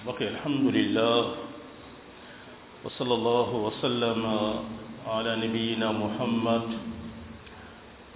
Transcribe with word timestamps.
بقي 0.00 0.26
الحمد 0.32 0.64
لله 0.72 1.20
وصلى 2.88 3.14
الله 3.14 3.50
وسلم 3.66 4.20
على 5.06 5.32
نبينا 5.44 5.92
محمد 5.92 6.64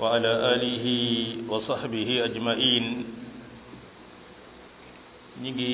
وعلى 0.00 0.32
آله 0.54 0.84
وصحبه 1.44 2.08
أجمعين 2.24 2.84
نيجي 5.44 5.72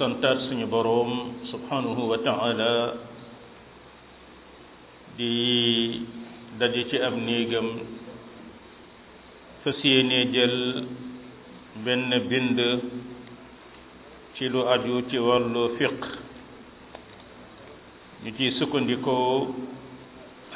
سنتات 0.00 0.48
سني 0.48 0.64
بروم 0.72 1.12
سبحانه 1.52 1.98
وتعالى 2.00 2.76
دي 5.20 5.36
دجي 6.56 6.96
ci 6.96 6.96
am 6.96 7.20
negam 7.28 7.68
بن 11.84 12.02
بند 12.08 12.58
ci 14.36 14.48
lu 14.52 14.60
aju 14.72 14.94
ci 15.12 15.16
wàllu 15.26 15.62
fiq 15.78 16.00
ñu 18.24 18.28
ciy 18.38 18.50
sukkandikoo 18.58 19.36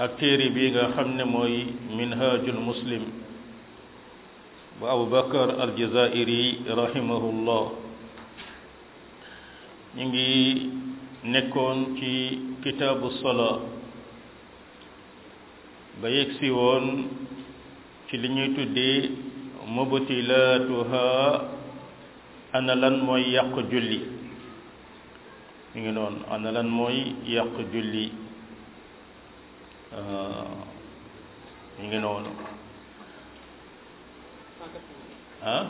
ak 0.02 0.10
téeri 0.18 0.46
bi 0.54 0.62
nga 0.72 0.84
xam 0.96 1.08
ne 1.16 1.24
mooy 1.32 1.54
minhajul 1.96 2.56
muslim 2.68 3.04
bu 4.80 4.84
aboubacar 4.92 5.48
aljazairi 5.62 6.42
rahimahullah 6.78 7.64
ñu 9.96 10.04
ngi 10.10 10.30
nekkoon 11.32 11.78
ci 12.00 12.12
kitaabu 12.64 13.08
sola 13.20 13.50
ba 16.00 16.06
yeg 16.16 16.28
si 16.40 16.46
woon 16.58 16.84
ci 18.08 18.14
li 18.22 18.28
ñuy 18.34 18.48
tuddee 18.56 19.00
mobatilatuha 19.74 21.04
ana 22.52 22.74
lan 22.74 22.94
mooy 23.06 23.22
yàq 23.34 23.54
julli 23.70 23.98
mi 25.72 25.78
ngi 25.80 25.92
noonu 25.98 26.18
ana 26.34 26.50
lan 26.56 26.66
mooy 26.78 26.98
yàq 27.34 27.52
julli 27.72 28.06
mi 31.78 31.82
ngi 31.86 31.98
noonu 32.04 32.30
ah 35.54 35.62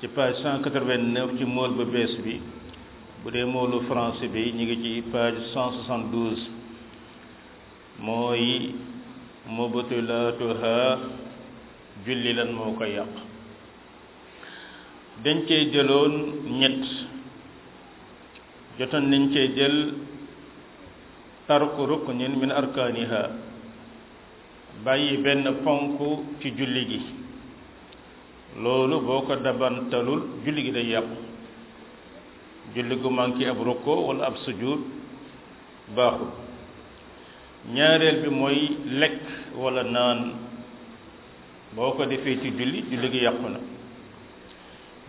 ci 0.00 0.06
page 0.14 0.36
cent 0.42 0.60
quatre-vingt-neuf 0.62 1.30
ci 1.38 1.44
mool 1.44 1.70
bu 1.78 1.84
bees 1.92 2.12
bi 2.24 2.34
bu 3.22 3.28
dee 3.34 3.46
moolu 3.54 3.78
français 3.90 4.28
bi 4.34 4.52
ñu 4.56 4.64
ngi 4.64 4.76
ci 4.84 4.92
page 5.12 5.38
cent 5.52 5.70
soixante-douze 5.74 6.44
mooy 8.06 8.44
julli 12.06 12.30
lan 12.38 12.50
moo 12.56 12.72
koy 12.78 12.90
yàq 12.96 13.14
dañ 15.24 15.38
cey 15.48 15.62
jëloon 15.72 16.12
ñett 16.60 16.80
jotoon 18.78 19.04
nañ 19.10 19.24
cey 19.32 19.48
jël 19.56 19.76
tarku 21.46 21.82
ruknin 21.90 22.32
min 22.40 22.52
arkaniha 22.58 23.22
bàyyi 24.84 25.14
benn 25.24 25.44
ponk 25.64 25.98
ci 26.40 26.48
julli 26.56 26.82
gi 26.90 27.00
loolu 28.62 28.96
boo 29.06 29.22
ko 29.26 29.34
dabantalul 29.44 30.20
julli 30.44 30.60
gi 30.64 30.70
day 30.76 30.86
yàqu 30.92 31.16
julli 32.74 32.94
gu 33.02 33.08
manqué 33.18 33.44
ab 33.48 33.60
rukko 33.68 33.92
wala 34.06 34.22
ab 34.28 34.36
sujud 34.44 34.80
baaxul 35.96 36.30
ñaareel 37.74 38.16
bi 38.22 38.28
mooy 38.38 38.58
lekk 39.00 39.20
wala 39.62 39.82
naan 39.94 40.18
boo 41.74 41.90
ko 41.96 42.02
defee 42.10 42.38
ci 42.42 42.48
julli 42.58 42.78
julli 42.90 43.08
gi 43.14 43.20
yàqu 43.26 43.48
na 43.54 43.58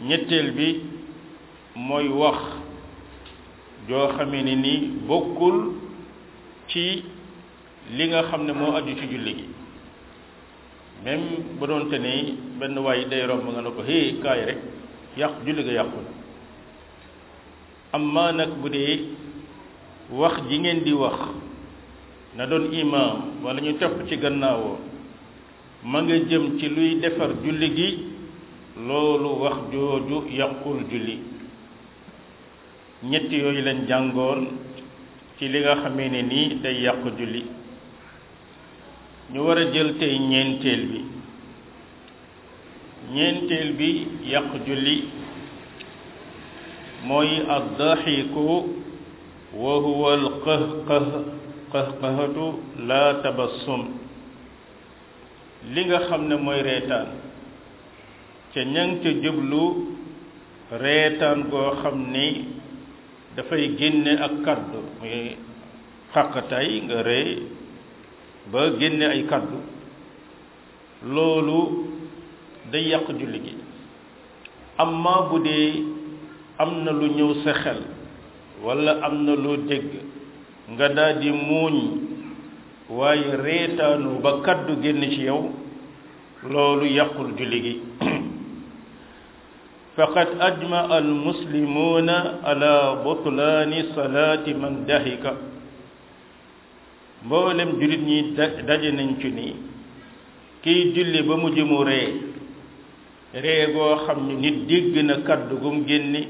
ñetteel 0.01 0.51
bi 0.55 0.67
mooy 1.75 2.07
wax 2.09 2.39
joo 3.87 4.07
xamee 4.17 4.43
ne 4.43 4.55
ni 4.55 4.73
bokkul 5.07 5.57
ci 6.71 7.03
li 7.95 8.03
nga 8.07 8.19
xam 8.29 8.41
ne 8.47 8.51
moo 8.53 8.71
aju 8.77 8.93
ci 8.99 9.05
julli 9.11 9.33
gi 9.37 9.45
même 11.03 11.25
ba 11.59 11.65
doon 11.67 11.83
ni 12.03 12.37
benn 12.59 12.77
waay 12.85 13.01
day 13.11 13.21
romb 13.29 13.45
nga 13.51 13.61
ne 13.61 13.69
ko 13.75 13.81
hé 13.89 13.99
kaay 14.23 14.39
rek 14.47 14.59
yàq 15.19 15.33
julli 15.45 15.63
ga 15.67 15.71
yàqu 15.71 15.99
na 18.13 18.31
nag 18.31 18.51
bu 18.61 18.69
dee 18.69 18.99
wax 20.19 20.35
ji 20.49 20.57
ngeen 20.59 20.81
di 20.83 20.93
wax 20.93 21.19
na 22.37 22.45
doon 22.47 22.71
imaam 22.73 23.43
wala 23.43 23.59
ñu 23.61 23.73
topp 23.79 23.97
ci 24.07 24.15
gannaawoo 24.17 24.77
ma 25.91 25.99
nga 26.01 26.15
jëm 26.29 26.57
ci 26.59 26.67
luy 26.69 26.99
defar 27.01 27.31
julli 27.43 27.73
gi 27.75 28.08
loolu 28.87 29.29
wax 29.43 29.57
jooju 29.73 30.17
yàqul 30.39 30.79
julli 30.89 31.17
ñett 33.09 33.27
yooyu 33.31 33.61
lañ 33.67 33.79
jàngoon 33.89 34.41
ci 35.37 35.45
li 35.53 35.59
nga 35.59 35.73
xamee 35.83 36.09
ni 36.13 36.21
nii 36.31 36.47
day 36.63 36.75
yàq 36.85 37.01
julli 37.17 37.41
ñu 39.31 39.39
war 39.45 39.57
a 39.63 39.71
jël 39.73 39.89
tey 39.99 40.15
ñeenteel 40.31 40.83
bi 40.91 40.99
ñeenteel 43.15 43.69
bi 43.77 43.89
yàq 44.31 44.49
julli 44.65 44.95
mooy 47.07 47.29
addaxiku 47.55 48.43
wa 49.61 49.73
huwa 49.85 50.09
alqahqah 50.19 51.07
qahqahatu 51.71 52.45
la 52.87 53.01
tabassum 53.23 53.81
li 55.73 55.81
nga 55.85 55.99
xam 56.07 56.21
ne 56.29 56.35
mooy 56.45 56.61
reetaan 56.67 57.07
ca 58.53 58.61
ñang 58.73 58.91
ca 59.05 59.09
jublu 59.21 59.63
reetaan 60.81 61.39
goo 61.53 61.69
xam 61.81 61.97
ni 62.13 62.25
dafay 63.35 63.63
génne 63.79 64.11
ak 64.25 64.33
kaddu 64.45 64.79
muy 64.97 65.17
xaqatay 66.13 66.67
nga 66.85 66.97
rëy 67.09 67.27
ba 68.51 68.59
génne 68.79 69.05
ay 69.13 69.21
kaddu 69.31 69.57
loolu 71.13 71.59
day 72.71 72.83
yàq 72.91 73.07
julli 73.19 73.39
gi 73.45 73.53
amma 74.83 75.15
bu 75.29 75.35
dee 75.45 75.67
am 76.61 76.71
na 76.83 76.91
lu 76.99 77.07
ñëw 77.17 77.31
sa 77.43 77.51
xel 77.63 77.79
wala 78.65 78.91
am 79.05 79.15
na 79.25 79.33
loo 79.43 79.57
dégg 79.69 79.89
nga 80.73 80.87
daal 80.95 81.13
di 81.21 81.29
muuñ 81.47 81.75
waaye 82.97 83.29
reetaanu 83.45 84.09
ba 84.23 84.31
kaddu 84.45 84.73
génn 84.83 85.01
ci 85.13 85.21
yow 85.29 85.41
loolu 86.51 86.85
yàqul 86.97 87.29
julli 87.37 87.59
gi 87.67 87.73
فقد 89.99 90.29
أجمع 90.39 90.85
المسلمون 90.97 92.09
على 92.47 92.73
بطلان 93.03 93.71
صلاة 93.95 94.47
من 94.55 94.87
دهك 94.87 95.25
مولم 97.27 97.69
جريني 97.83 98.17
دجنن 98.63 99.19
جني 99.19 99.47
كي 100.63 100.95
جلي 100.95 101.19
بمجمو 101.27 101.83
ري 101.83 102.03
ري 103.43 103.75
غو 103.75 104.07
خمي 104.07 104.35
نددقنا 104.39 105.27
كردقم 105.27 105.77
جني 105.89 106.21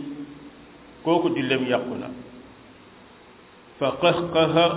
كوكو 1.05 1.29
جلي 1.37 1.69
يقنا 1.69 2.09
فقهقها 3.79 4.67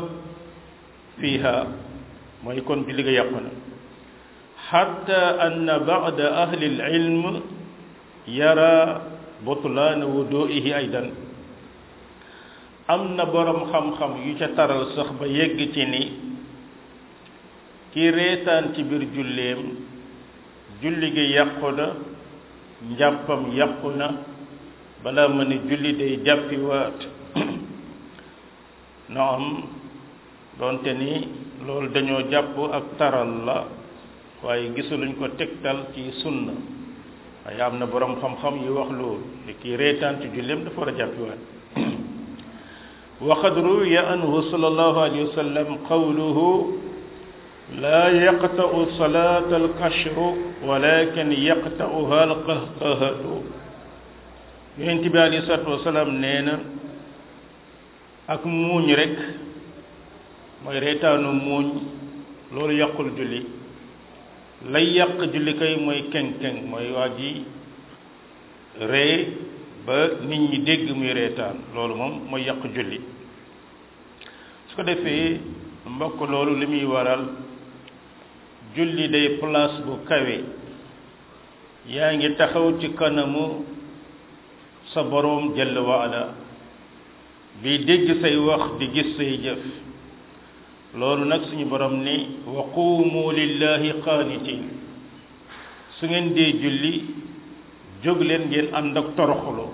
فيها 1.20 1.56
ما 2.44 2.52
يكون 2.60 2.84
بلغ 2.84 3.08
يقنا 3.08 3.52
حتى 4.68 5.20
أن 5.48 5.66
بعد 5.80 6.18
أهل 6.20 6.60
العلم 6.70 7.40
yara 8.26 9.00
na 9.02 9.02
butlaana 9.44 10.06
wuduihi 10.06 10.72
aydan 10.72 11.12
am 12.86 13.16
na 13.16 13.24
boroom 13.26 13.70
xam-xam 13.70 14.12
yu 14.26 14.36
ca 14.38 14.46
taral 14.56 14.92
sax 14.94 15.10
ba 15.18 15.26
yegg 15.26 15.58
ci 15.74 15.84
ni 15.86 16.12
ki 17.92 18.10
reetaan 18.10 18.72
ci 18.74 18.82
biir 18.84 19.04
julleem 19.14 19.76
julli 20.82 21.10
gi 21.14 21.32
yàqu 21.34 21.70
na 21.74 21.86
njàppam 22.90 23.46
yàqu 23.58 23.90
na 23.98 24.06
balaa 25.02 25.28
ma 25.28 25.44
ne 25.44 25.60
julli 25.68 25.92
day 25.94 26.20
jàppi 26.24 26.56
na 29.08 29.28
am 29.34 29.64
doonte 30.58 30.92
ni 30.94 31.26
loolu 31.66 31.88
dañoo 31.94 32.22
jàpp 32.30 32.56
ak 32.78 32.84
taral 32.98 33.32
la 33.46 33.56
waaye 34.42 34.68
gisuluñ 34.74 35.12
ko 35.18 35.28
tegtal 35.38 35.78
ci 35.94 36.10
sunna 36.22 36.52
waaye 37.46 37.60
am 37.62 37.78
na 37.78 37.86
borom 37.86 38.16
xam-xam 38.20 38.54
yu 38.66 38.70
wax 38.74 38.88
loolu 38.90 39.22
te 39.46 39.52
kii 39.60 39.76
reetaan 39.76 40.20
ci 40.22 40.26
julleem 40.34 40.62
dafa 40.64 40.78
war 40.80 40.88
a 40.92 40.96
jàppiwaat 40.98 41.40
waqad 43.28 43.54
ruwiya 43.64 44.00
anhu 44.14 44.42
sallallahu 44.50 44.98
alayhi 45.00 45.26
wa 45.28 45.34
sallam 45.34 45.68
qawluhu 45.88 46.50
laa 47.82 48.10
yaqta'u 48.24 48.78
salaata 48.98 49.54
alkashru 49.56 50.28
walakin 50.68 51.30
yaqta'uha 51.48 52.18
alqahqahatu 52.30 53.34
yonent 54.78 55.02
bi 55.12 55.18
alayhi 55.18 55.42
salaatu 55.46 55.70
wasalaam 55.70 56.10
nee 56.20 56.42
na 56.46 56.54
ak 58.28 58.44
muuñ 58.44 58.86
rek 59.00 59.18
mooy 60.64 60.78
reetaanu 60.80 61.32
muuñ 61.42 61.66
loolu 62.54 62.72
yàqul 62.78 63.10
julli 63.18 63.61
lay 64.70 64.94
yàq 64.96 65.10
julli 65.32 65.52
kay 65.58 65.76
mooy 65.76 66.02
keng-keng 66.12 66.70
mooy 66.70 66.90
wax 66.94 67.10
ji 67.18 67.44
ree 68.90 69.16
ba 69.86 69.96
nit 70.28 70.40
ñi 70.48 70.58
dégg 70.66 70.88
muy 70.96 71.12
reetaan 71.14 71.56
loolu 71.74 71.94
moom 72.00 72.12
mooy 72.30 72.42
yàq 72.46 72.62
julli 72.74 72.98
su 74.68 74.76
ko 74.76 74.82
defee 74.82 75.40
mbokk 75.94 76.18
loolu 76.32 76.52
li 76.60 76.66
muy 76.72 76.84
waral 76.84 77.22
julli 78.74 79.08
day 79.08 79.28
place 79.40 79.76
bu 79.86 79.92
kawe 80.08 80.36
yaa 81.94 82.12
ngi 82.16 82.28
taxaw 82.38 82.66
ci 82.80 82.88
kanamu 82.98 83.44
sa 84.92 85.00
boroom 85.10 85.54
jëll 85.56 85.76
waala 85.88 86.22
bi 87.62 87.78
dégg 87.86 88.06
say 88.20 88.36
wax 88.46 88.62
di 88.78 88.86
gis 88.94 89.08
say 89.16 89.32
jëf 89.44 89.60
loolu 90.94 91.24
nag 91.24 91.44
suñu 91.48 91.64
borom 91.66 92.02
ne 92.02 92.28
wa 92.46 92.64
quumu 92.74 93.30
lillahi 93.32 93.94
qaanitin 94.04 94.60
su 95.96 96.04
ngeen 96.06 96.34
dee 96.34 96.52
julli 96.60 96.92
jóg 98.02 98.20
leen 98.20 98.48
ngeen 98.50 98.68
ànd 98.74 98.94
ak 98.96 99.06
toroxlu 99.16 99.66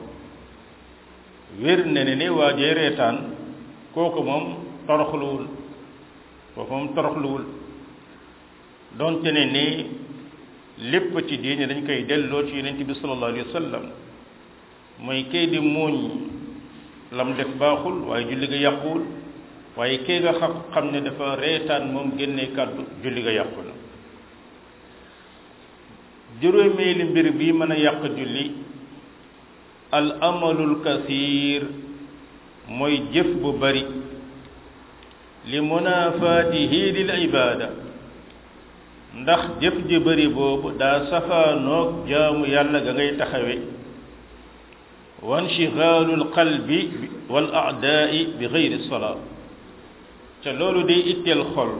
wér 1.61 1.87
na 1.87 2.05
ne 2.05 2.15
ne 2.15 2.29
waa 2.29 2.53
jee 2.55 2.73
reetaan 2.75 3.35
kooku 3.95 4.23
moom 4.23 4.45
toroxluwul 4.87 5.45
kooku 6.55 6.75
moom 6.75 6.95
toroxluwul 6.95 7.45
donte 8.99 9.27
ne 9.33 9.45
ne 9.55 9.63
lépp 10.91 11.27
ci 11.29 11.37
diine 11.39 11.67
dañ 11.67 11.83
koy 11.87 12.05
delloo 12.07 12.45
ci 12.47 12.55
yonent 12.57 12.79
bi 12.85 12.95
sallallahu 12.95 13.33
alayhi 13.35 13.91
mooy 15.01 15.27
kay 15.33 15.49
di 15.51 15.59
muuñ 15.59 15.95
lam 17.11 17.35
def 17.37 17.49
baaxul 17.59 17.97
waaye 18.09 18.25
julli 18.29 18.47
ga 18.47 18.57
yàquwul 18.67 19.03
waaye 19.79 19.97
kii 20.07 20.19
nga 20.21 20.33
xam 20.41 20.53
xam 20.73 20.85
ne 20.93 20.99
dafa 21.07 21.27
reetaan 21.43 21.85
moom 21.95 22.09
génne 22.19 22.45
kàddu 22.57 22.83
julli 23.03 23.21
nga 23.23 23.33
yàqu 23.39 23.61
na 23.69 23.75
juróomeeli 26.41 27.03
mbir 27.11 27.27
bi 27.39 27.49
mën 27.59 27.73
a 27.75 27.77
yàq 27.87 28.03
julli 28.17 28.45
al 29.99 30.09
amalul 30.31 30.75
kasiir 30.87 31.63
mooy 32.77 32.97
bu 33.43 33.51
bari 33.63 33.85
li 35.51 35.59
munafaatihi 35.71 36.81
lil 36.97 37.11
ibaada 37.29 37.69
ndax 39.21 39.43
jëf 39.61 39.77
ji 39.89 39.97
bari 40.07 40.27
boobu 40.37 40.69
daa 40.81 40.99
safaanoog 41.11 41.91
jaamu 42.11 42.43
yàlla 42.55 42.79
ga 42.87 42.93
ngay 42.95 43.11
taxawe 43.21 43.55
wa 45.29 45.37
inchigaalul 45.43 46.25
qalbi 46.37 46.81
wal 47.33 47.49
aadaai 47.61 48.21
bi 48.39 48.45
gayri 48.55 48.79
salaat 48.91 49.21
te 50.43 50.51
loolu 50.59 50.83
day 50.89 51.01
itteel 51.13 51.43
xol 51.55 51.73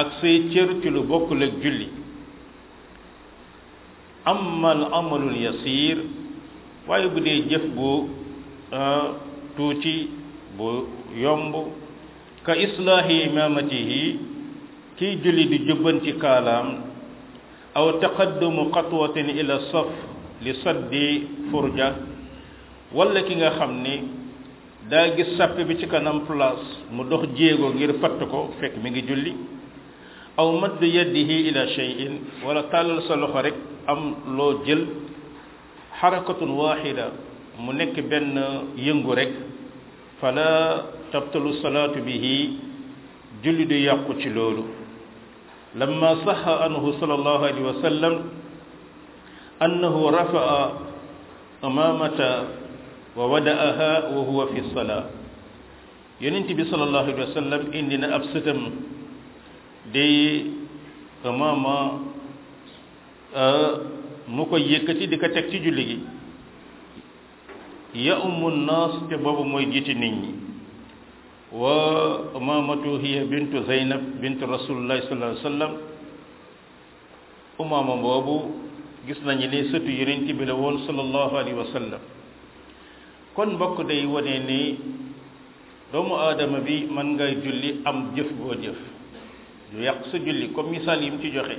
ak 0.00 0.08
say 0.20 0.36
cër 0.52 0.70
ci 0.80 0.88
lu 0.94 1.00
bokkul 1.10 1.42
ak 1.46 1.54
julli 1.62 1.88
amal 4.32 4.80
amalul 4.98 5.36
yasiir 5.46 5.98
waaye 6.88 7.08
bu 7.14 7.20
dee 7.26 7.38
jëf 7.50 7.64
bu 7.76 7.90
ah, 8.72 9.06
tuuti 9.56 9.96
bu 10.56 10.70
yomb 11.22 11.54
ka 12.46 12.52
islaahi 12.64 13.16
imaamatihi 13.28 14.02
kiy 14.96 15.12
julli 15.22 15.44
di 15.52 15.58
jubbanti 15.68 16.12
kaalaam 16.22 16.68
aw 17.76 17.88
taqaddumu 18.00 18.70
xatwatin 18.74 19.28
ila 19.42 19.56
saf 19.70 19.90
li 20.42 20.52
saddi 20.64 21.06
furja 21.50 21.88
walla 22.96 23.20
ki 23.28 23.34
nga 23.36 23.50
xam 23.60 23.72
ni 23.84 24.17
daa 24.90 25.12
gis 25.16 25.36
sàppe 25.36 25.64
bi 25.68 25.76
ci 25.78 25.86
kanam 25.86 26.24
place 26.26 26.64
mu 26.90 27.04
dox 27.10 27.22
jéego 27.36 27.68
ngir 27.74 27.90
fatt 28.00 28.18
ko 28.30 28.48
fekk 28.60 28.74
mi 28.82 28.88
ngi 28.90 29.02
julli 29.08 29.32
aw 30.40 30.48
madd 30.60 30.80
yadihi 30.82 31.36
ila 31.48 31.62
shay'in 31.76 32.12
wala 32.44 32.62
tàllal 32.72 33.00
sa 33.06 33.14
loxo 33.16 33.38
rek 33.44 33.56
am 33.86 34.02
loo 34.36 34.64
jël 34.66 34.82
xarakatun 36.00 36.50
waxida 36.60 37.06
mu 37.62 37.70
nekk 37.78 37.94
benn 38.10 38.32
yëngu 38.84 39.12
rek 39.18 39.32
fala 40.20 40.46
tabtalu 41.12 41.50
salaatu 41.62 42.00
bihi 42.06 42.34
julli 43.42 43.64
du 43.66 43.74
yàqu 43.86 44.12
ci 44.20 44.28
loolu 44.36 44.64
lamma 45.78 46.10
saxa 46.24 46.54
anhu 46.66 46.88
sallallahu 47.00 47.42
alayhi 47.48 47.66
wa 47.72 47.78
sallam 47.84 48.14
annahu 49.66 50.00
rafaa 50.18 50.64
amamata 51.66 52.28
wa 53.18 53.24
wada'aha 53.26 54.14
wa 54.14 54.22
huwa 54.22 54.46
fi 54.54 54.62
salaa 54.70 55.10
yonent 56.22 56.46
bi 56.46 56.62
sallallahu 56.70 57.10
alayhi 57.10 57.90
wa 57.98 57.98
na 57.98 58.06
ab 58.14 58.22
sëtam 58.30 58.58
day 59.90 60.46
imaama 61.26 61.98
mu 64.30 64.46
ko 64.46 64.54
yëkkati 64.56 65.10
di 65.10 65.16
ko 65.18 65.26
teg 65.34 65.50
ci 65.50 65.58
julli 65.58 65.84
gi 65.90 65.98
ya 68.06 68.18
umu 68.22 68.50
naas 68.54 68.94
te 69.10 69.16
boobu 69.18 69.42
mooy 69.44 69.66
jiiti 69.66 69.94
nit 69.98 70.14
ñi 70.20 70.30
wa 71.58 71.74
umaamatu 72.38 72.98
hiya 73.02 73.24
bintu 73.26 73.66
zeynab 73.66 74.02
bintu 74.22 74.46
rasulillahi 74.46 75.02
sallallahu 75.08 75.32
alayhi 75.32 75.42
wa 75.44 75.50
sallam 75.50 75.72
umaama 77.58 77.94
boobu 77.98 78.36
gis 79.10 79.18
nañu 79.26 79.48
ne 79.50 79.64
sëtu 79.74 79.90
yonent 79.90 80.30
bi 80.38 80.44
la 80.46 80.54
woon 80.54 80.78
sallallahu 80.86 81.32
alayhi 81.34 81.98
kon 83.38 83.54
mbokk 83.54 83.86
day 83.86 84.02
wane 84.02 84.34
ni 84.50 84.58
doomu 85.94 86.18
aadama 86.18 86.58
bi 86.58 86.90
man 86.90 87.14
ngay 87.14 87.34
julli 87.42 87.70
am 87.86 88.10
jëf 88.18 88.30
boo 88.34 88.50
jëf 88.58 88.78
lu 89.74 89.78
yàq 89.84 90.00
sa 90.10 90.18
julli 90.18 90.50
comme 90.52 90.74
misaal 90.74 90.98
yi 91.04 91.10
mu 91.14 91.22
ci 91.22 91.30
joxe 91.30 91.54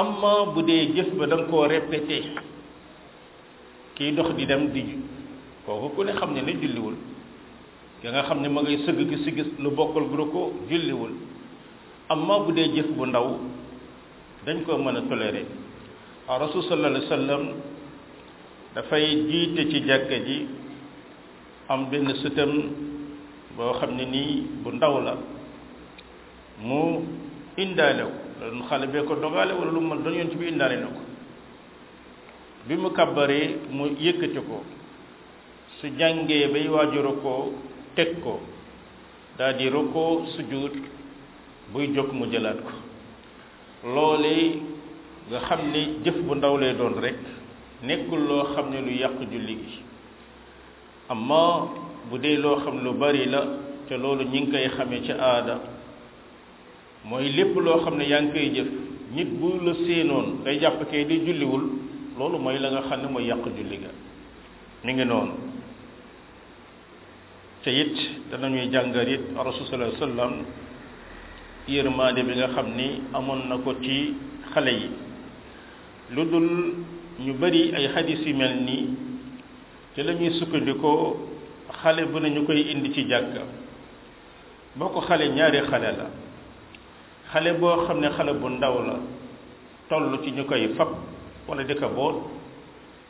amma 0.00 0.46
bu 0.54 0.62
dee 0.64 0.94
jëf 0.96 1.10
ba 1.20 1.26
da 1.28 1.36
nga 1.36 1.44
koo 1.52 1.60
kiy 3.94 4.12
dox 4.16 4.30
di 4.36 4.46
dem 4.46 4.72
di 4.72 4.96
kooku 5.66 5.92
ku 5.94 6.00
ne 6.08 6.12
xam 6.16 6.32
ne 6.32 6.40
ne 6.40 6.52
julliwul 6.62 6.96
ki 8.00 8.08
nga 8.08 8.22
xam 8.24 8.40
ne 8.40 8.48
ma 8.48 8.62
ngay 8.64 8.80
sëgg 8.84 9.04
gi 9.10 9.16
si 9.24 9.30
gis 9.36 9.50
lu 9.60 9.70
bokkal 9.76 10.04
bu 10.08 10.24
ko 10.32 10.40
julliwul 10.70 11.12
amma 12.08 12.38
bu 12.44 12.50
dee 12.56 12.72
jëf 12.74 12.86
bu 12.96 13.04
ndaw 13.06 13.28
dañ 14.46 14.64
ko 14.64 14.78
mën 14.78 14.96
a 14.96 15.00
toléré 15.04 15.44
rasul 16.26 16.62
sallallahu 16.68 16.92
alayhi 16.94 17.04
wa 17.10 17.16
sallam 17.16 17.42
dafay 18.74 19.06
jiite 19.30 19.62
ci 19.70 19.78
jàkka 19.86 20.14
ji 20.26 20.38
am 21.68 21.88
benn 21.90 22.08
sëtam 22.22 22.52
boo 23.56 23.72
xam 23.78 23.90
ne 23.96 24.04
nii 24.04 24.40
bu 24.62 24.70
ndaw 24.72 24.96
la 25.06 25.14
mu 26.66 26.82
indaale 27.62 28.02
ko 28.02 28.18
loolu 28.40 28.62
xale 28.68 28.86
bee 28.92 29.04
ko 29.08 29.14
dogaale 29.14 29.52
wala 29.54 29.70
lu 29.72 29.80
man 29.80 30.02
doon 30.02 30.14
yoon 30.14 30.30
ci 30.30 30.36
bi 30.36 30.48
indaale 30.48 30.76
na 30.80 30.86
ko 30.86 31.02
bi 32.66 32.74
mu 32.82 32.88
kàbbaree 32.90 33.46
mu 33.70 33.84
yëkkati 34.04 34.40
ko 34.48 34.58
su 35.78 35.86
jàngee 35.98 36.46
bay 36.52 36.66
waaju 36.68 37.02
rukkoo 37.02 37.52
teg 37.96 38.10
ko 38.22 38.40
daal 39.38 39.54
di 39.58 39.68
rukkoo 39.68 40.24
buy 41.72 41.92
jóg 41.94 42.10
mu 42.12 42.26
jëlaat 42.32 42.58
ko 42.66 42.72
loole 43.94 44.32
nga 45.28 45.38
xam 45.46 45.60
ne 45.72 45.80
jëf 46.04 46.16
bu 46.26 46.34
ndaw 46.34 46.56
lee 46.58 46.74
doon 46.78 46.94
rek 47.00 47.18
nekkul 47.86 48.20
loo 48.28 48.52
xam 48.56 48.72
ne 48.72 48.80
lu 48.80 48.92
yàq 49.02 49.16
julli 49.32 49.54
gi 49.54 49.78
amma 51.08 51.42
bu 52.10 52.18
dee 52.18 52.36
loo 52.36 52.56
xam 52.64 52.82
lu 52.84 52.92
bari 52.94 53.26
la 53.26 53.40
te 53.88 53.96
loolu 53.96 54.24
ñi 54.24 54.40
ngi 54.40 54.50
koy 54.52 54.68
xamee 54.76 55.00
ci 55.06 55.12
aada 55.12 55.58
mooy 57.04 57.28
lépp 57.36 57.54
loo 57.60 57.80
xam 57.84 57.96
ne 57.98 58.04
yaa 58.08 58.20
ngi 58.20 58.32
koy 58.32 58.50
jëf 58.54 58.66
nit 59.14 59.28
bu 59.40 59.48
la 59.64 59.74
séenoon 59.74 60.26
day 60.44 60.58
jàpp 60.60 60.90
kay 60.90 61.04
di 61.04 61.18
julliwul 61.26 61.64
loolu 62.18 62.38
mooy 62.38 62.58
la 62.58 62.70
nga 62.70 62.80
xam 62.88 63.02
ne 63.02 63.08
mooy 63.08 63.24
yàq 63.28 63.44
julli 63.56 63.76
ga 63.78 63.90
mi 64.84 64.92
ngi 64.92 65.04
noonu 65.04 65.32
te 67.62 67.70
it 67.70 67.98
danañuy 68.30 68.68
jàngal 68.72 69.08
it 69.08 69.20
rasul 69.36 69.64
sallallahu 69.66 69.94
alayhi 69.94 70.00
wasallam 70.12 70.32
yërmaande 71.68 72.22
bi 72.26 72.32
nga 72.36 72.48
xam 72.54 72.68
ni 72.76 73.02
amoon 73.12 73.48
na 73.48 73.56
ko 73.58 73.74
ci 73.82 74.14
xale 74.52 74.70
yi 74.72 74.88
lu 76.14 76.24
dul 76.24 76.48
ñu 77.20 77.32
bari 77.34 77.72
ay 77.74 77.88
xadis 77.94 78.20
yu 78.26 78.34
mel 78.34 78.56
nii 78.66 78.86
te 79.94 80.02
lañuy 80.02 80.28
ñuy 80.30 80.38
sukkandikoo 80.40 81.16
xale 81.82 82.04
bu 82.10 82.18
ne 82.18 82.30
ñu 82.30 82.44
koy 82.46 82.58
indi 82.72 82.92
ci 82.92 83.06
jàkka 83.08 83.40
boo 84.76 84.88
ko 84.88 85.00
xale 85.00 85.28
ñaari 85.30 85.60
xale 85.70 85.90
la 85.96 86.06
xale 87.32 87.52
boo 87.60 87.84
xam 87.86 88.00
ne 88.00 88.08
xale 88.16 88.34
bu 88.34 88.48
ndaw 88.48 88.78
la 88.84 88.96
tollu 89.88 90.18
ci 90.24 90.30
ñu 90.32 90.44
koy 90.44 90.74
fab 90.76 90.88
wala 91.46 91.62
di 91.62 91.74
boot 91.74 92.16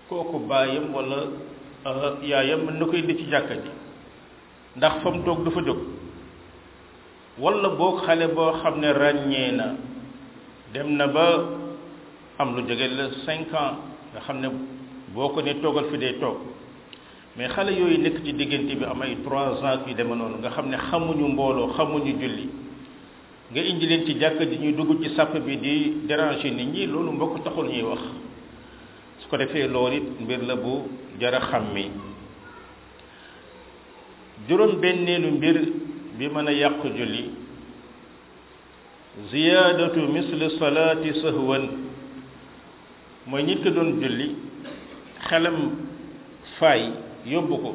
kooku 0.08 0.38
baayam 0.48 0.92
wala 0.94 1.16
euh, 1.86 2.18
yaayam 2.28 2.60
mën 2.66 2.78
na 2.78 2.84
ko 2.86 2.92
indi 2.96 3.16
ci 3.16 3.24
jàkka 3.30 3.54
ji 3.54 3.70
ndax 4.76 5.00
fa 5.02 5.10
mu 5.10 5.24
toog 5.24 5.44
du 5.44 5.50
fa 5.50 5.60
jóg 5.62 5.78
boo 7.38 7.96
xale 8.04 8.26
boo 8.34 8.52
xam 8.60 8.80
ne 8.80 8.92
ràññee 8.92 9.52
na 9.52 9.74
dem 10.74 10.94
na 10.96 11.06
ba 11.06 11.48
am 12.38 12.54
lu 12.54 12.66
jege 12.68 12.86
la 12.88 13.08
cinq 13.24 13.48
ans 13.54 13.93
nga 14.14 14.20
xam 14.24 14.38
ne 14.40 14.48
boo 15.12 15.28
ko 15.34 15.42
ne 15.42 15.54
toogal 15.60 15.90
fi 15.90 15.98
day 15.98 16.14
toog 16.20 16.38
mais 17.36 17.48
xale 17.50 17.70
yooyu 17.74 17.98
nekk 17.98 18.24
ci 18.24 18.32
diggante 18.32 18.76
bi 18.78 18.84
am 18.84 19.02
ay 19.02 19.16
trois 19.24 19.58
ans 19.62 19.82
yu 19.88 19.94
deme 19.94 20.14
noonu 20.14 20.38
nga 20.38 20.50
xam 20.50 20.68
ne 20.70 20.76
xamuñu 20.76 21.26
mbooloo 21.32 21.72
xamuñu 21.74 22.14
julli 22.20 22.48
nga 23.50 23.60
indi 23.60 24.06
ci 24.06 24.18
jàkk 24.20 24.40
ji 24.48 24.58
ñuy 24.58 24.72
dugg 24.72 25.02
ci 25.02 25.10
sàpp 25.16 25.36
bi 25.38 25.56
di 25.58 25.94
déranger 26.06 26.52
nit 26.52 26.66
ñi 26.66 26.86
loolu 26.86 27.10
mbokk 27.12 27.42
taxul 27.44 27.66
ñuy 27.68 27.82
wax 27.82 28.00
su 29.18 29.28
ko 29.28 29.36
defee 29.36 29.66
loolu 29.66 29.96
it 29.96 30.20
mbir 30.20 30.42
la 30.46 30.54
bu 30.56 30.86
jara 31.18 31.40
xam 31.40 31.72
mi 31.74 31.90
juróom 34.48 34.76
benneelu 34.80 35.30
mbir 35.32 35.56
bi 36.18 36.28
mën 36.28 36.46
a 36.46 36.52
yàq 36.52 36.84
julli 36.96 37.30
ziyaadatu 39.30 40.06
misli 40.12 40.50
salaati 40.58 41.20
sahwan 41.20 41.83
mooy 43.28 43.42
nit 43.44 43.62
ko 43.64 43.70
doon 43.70 44.00
julli 44.00 44.36
xelam 45.28 45.56
faay 46.58 46.92
yóbbu 47.26 47.56
ko 47.62 47.70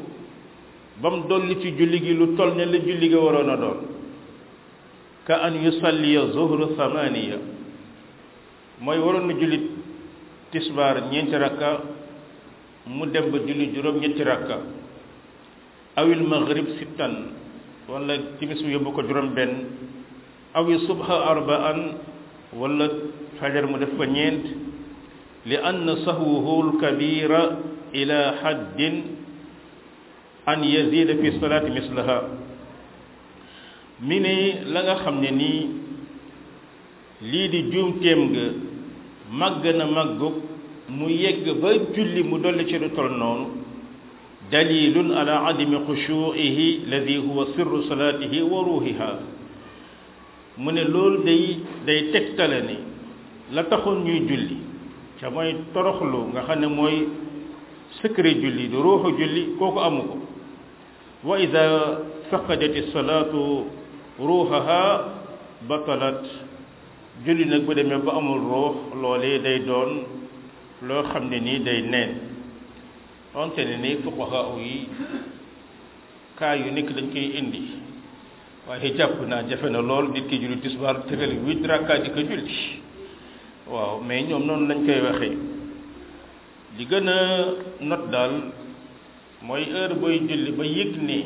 ba 1.02 1.10
dolli 1.28 1.56
ci 1.62 1.72
julli 1.78 1.98
gi 2.04 2.14
lu 2.14 2.36
toll 2.38 2.54
ne 2.56 2.66
la 2.66 2.78
julli 2.88 3.10
ga 3.10 3.18
waroon 3.20 3.50
a 3.54 3.58
doon 3.58 3.80
ka 5.26 5.34
an 5.46 5.54
yusalliya 5.66 6.22
zuhru 6.34 6.66
thamaniya 6.78 7.38
mooy 8.84 9.00
waroon 9.04 9.26
na 9.28 9.34
julli 9.42 9.58
tisbaar 10.52 10.96
ñeenti 11.12 11.36
rakka 11.44 11.70
mu 12.96 13.06
dem 13.08 13.26
ba 13.32 13.38
julli 13.48 13.74
juróom 13.74 13.96
ñetti 14.02 14.24
rakka 14.30 14.58
awil 16.00 16.20
maghrib 16.34 16.68
sittan 16.78 17.14
wala 17.92 18.14
timis 18.40 18.62
mu 18.62 18.70
yóbbu 18.76 18.90
ko 18.94 19.02
juróom 19.08 19.30
benn 19.38 19.54
awi 20.58 20.74
subha 20.88 21.16
arbaan 21.32 21.80
wala 22.60 22.86
fajar 23.40 23.66
mu 23.72 23.78
def 23.82 23.92
ko 23.98 24.04
ñeent 24.18 24.46
لأن 25.50 25.86
صهوه 26.06 26.48
الكبير 26.70 27.32
إلى 27.96 28.20
حد 28.44 28.82
أن 30.50 30.60
يزيد 30.64 31.10
في 31.22 31.28
الصلاة 31.34 31.64
مثلها 31.70 32.20
مني 34.04 34.64
لغا 34.70 34.96
خمني 35.04 35.54
لي 37.22 37.42
دي 37.52 37.62
جوم 37.74 38.00
تيمغ 38.04 38.34
مغنا 39.34 39.86
مغو 39.98 40.30
مو 40.96 41.06
يغ 41.10 41.38
با 41.62 41.72
جولي 41.96 42.24
مو 42.30 42.38
دول 42.40 42.56
سي 42.70 42.78
نون 43.22 43.42
دليل 44.54 44.96
على 45.20 45.34
عدم 45.48 45.72
خشوعه 45.88 46.58
الذي 46.88 47.18
هو 47.28 47.38
سر 47.58 47.72
صلاته 47.90 48.34
وروحها 48.54 49.12
من 50.64 50.78
لول 50.94 51.14
دي 51.28 51.42
دي 51.86 51.98
تكتلني 52.14 52.78
لا 53.54 53.62
تخون 53.70 53.98
ني 54.06 54.18
جولي 54.30 54.69
ca 55.20 55.28
mooy 55.36 55.52
toroxlu 55.74 56.20
nga 56.32 56.42
xam 56.48 56.60
ne 56.62 56.68
mooy 56.78 56.96
secret 58.00 58.38
julli 58.44 58.66
du 58.72 58.78
ruuxu 58.86 59.10
julli 59.20 59.42
kooku 59.60 59.80
amu 59.88 60.02
ko 60.10 60.18
wa 61.28 61.36
ida 61.46 61.64
faqadati 62.30 62.82
salaatu 62.94 63.42
ruuxaha 64.28 64.82
batalat 65.70 66.22
julli 67.26 67.44
nag 67.52 67.62
bu 67.66 67.72
demee 67.78 68.00
ba 68.06 68.12
amul 68.20 68.42
ruux 68.52 68.76
loolee 69.02 69.40
day 69.46 69.60
doon 69.68 69.90
loo 70.88 71.04
xam 71.12 71.24
ne 71.32 71.38
nii 71.48 71.60
day 71.68 71.80
neen 71.94 72.12
onte 73.42 73.62
ne 73.70 73.76
ni 73.84 73.92
fuqaha 74.04 74.40
yi 74.64 74.76
kaa 76.40 76.56
yu 76.64 76.70
nekk 76.76 76.90
dañ 76.98 77.08
koy 77.14 77.26
indi 77.40 77.60
waaye 78.68 78.88
jàpp 78.98 79.18
naa 79.30 79.44
jafe 79.50 79.68
na 79.70 79.82
lool 79.90 80.06
nit 80.14 80.26
ki 80.30 80.36
julli 80.42 80.58
tisbaar 80.64 80.96
tëral 81.08 81.34
huit 81.44 81.62
rakka 81.72 81.94
di 82.04 82.10
ko 82.16 82.20
julli 82.30 82.56
waaw 83.70 84.02
mais 84.02 84.26
ñoom 84.28 84.44
noonu 84.48 84.66
lañ 84.70 84.80
koy 84.86 85.00
waxee 85.02 85.38
li 86.78 86.84
gën 86.90 87.08
a 87.16 87.20
not 87.90 88.04
daal 88.12 88.34
mooy 89.46 89.64
heure 89.74 89.94
booy 90.02 90.16
julli 90.28 90.52
ba 90.58 90.64
yëg 90.66 90.94
ni 91.08 91.20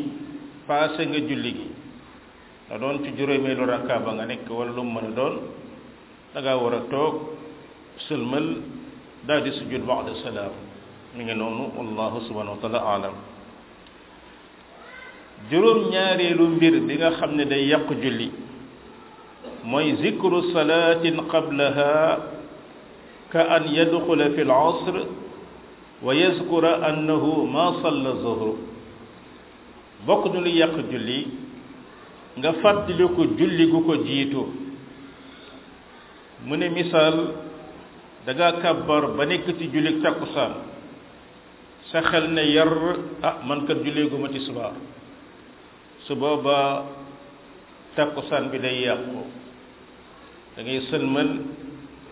paase 0.68 1.02
nga 1.12 1.20
julli 1.28 1.52
gi 1.58 1.68
na 2.70 2.74
doon 2.80 2.96
ci 3.04 3.10
juróomeelu 3.18 3.64
rakka 3.72 4.00
ba 4.04 4.12
nga 4.16 4.26
nekk 4.30 4.48
wala 4.58 4.72
lu 4.76 4.82
mu 4.84 4.92
mën 5.00 5.08
a 5.10 5.12
doon 5.18 5.36
da 6.34 6.40
war 6.62 6.74
a 6.80 6.80
toog 6.92 7.16
sëlmal 8.08 8.46
daal 9.28 9.42
di 9.46 9.52
sujud 9.58 9.84
ba'da 9.90 10.12
salaam 10.28 10.54
mi 11.16 11.22
ngi 11.24 11.36
noonu 11.42 11.64
wallahu 11.78 12.18
subhanahu 12.28 12.54
wa 12.58 12.62
taala 12.70 13.10
juróom 15.50 15.80
ñaareelu 15.94 16.46
mbir 16.56 16.76
bi 16.88 16.94
nga 17.00 17.10
xam 17.18 17.32
ne 17.38 17.44
day 17.52 17.64
yàq 17.72 17.88
julli 18.04 18.30
mooy 19.70 19.88
zikru 20.02 20.38
salaatin 20.56 21.18
qablaha 21.32 22.33
كأن 23.34 23.64
يدخل 23.80 24.22
في 24.36 24.42
العصر 24.42 24.96
ويذكر 26.04 26.64
أنه 26.90 27.26
ما 27.46 27.66
صلى 27.84 28.10
الظهر 28.10 28.54
بقن 30.08 30.34
لي 30.44 30.54
يقجلي 30.60 31.20
غفت 32.46 32.88
لك 33.02 33.18
جلي 33.40 33.66
غوك 33.72 33.90
جيتو 34.06 34.44
مني 36.48 36.70
مثال 36.70 37.16
دغا 38.28 38.50
كبر 38.64 39.04
بنيك 39.18 39.46
تي 39.58 39.66
جولي 39.74 39.92
تاكوسان 40.06 40.52
سخل 41.94 42.26
نير 42.38 42.70
من 43.50 43.60
كان 43.68 43.78
جولي 43.84 44.04
غوما 44.14 44.28
تي 44.34 44.40
صبا 44.48 44.68
سبابا 46.08 46.60
تاكوسان 47.98 48.44
بي 48.54 48.58
لا 48.64 48.72
يابو 48.86 49.20
داغي 50.58 50.76
سن 50.92 51.04
من 51.14 51.53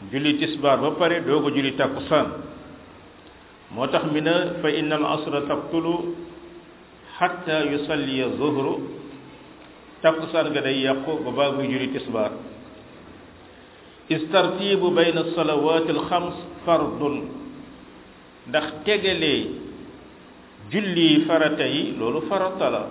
julli 0.09 0.39
tisbaar 0.41 0.81
ba 0.81 0.89
pare 0.97 1.19
doo 1.25 1.41
ko 1.45 1.49
julli 1.53 1.71
takkusaan 1.77 2.27
moo 3.75 3.85
tax 3.93 4.03
mi 4.13 4.21
ne 4.25 4.35
fa 4.65 4.69
inna 4.73 4.95
al 4.97 5.05
asra 5.21 5.41
tabtulu 5.47 5.93
xatta 7.17 7.55
yusalliya 7.71 8.27
zuhru 8.41 8.73
takkusaan 10.01 10.47
nga 10.51 10.61
day 10.65 10.77
yàqu 10.89 11.11
ba 11.23 11.29
baa 11.37 11.49
muy 11.55 11.67
julli 11.71 11.87
tisbaar 11.93 12.31
istartibu 14.09 14.87
bayna 14.95 15.21
salawaat 15.37 15.85
al 15.89 16.01
xams 16.09 16.37
fardun 16.65 17.17
ndax 18.49 18.65
tegalee 18.85 19.39
julli 20.71 21.07
farata 21.29 21.65
yi 21.75 21.81
loolu 21.99 22.21
farata 22.29 22.67
la 22.75 22.83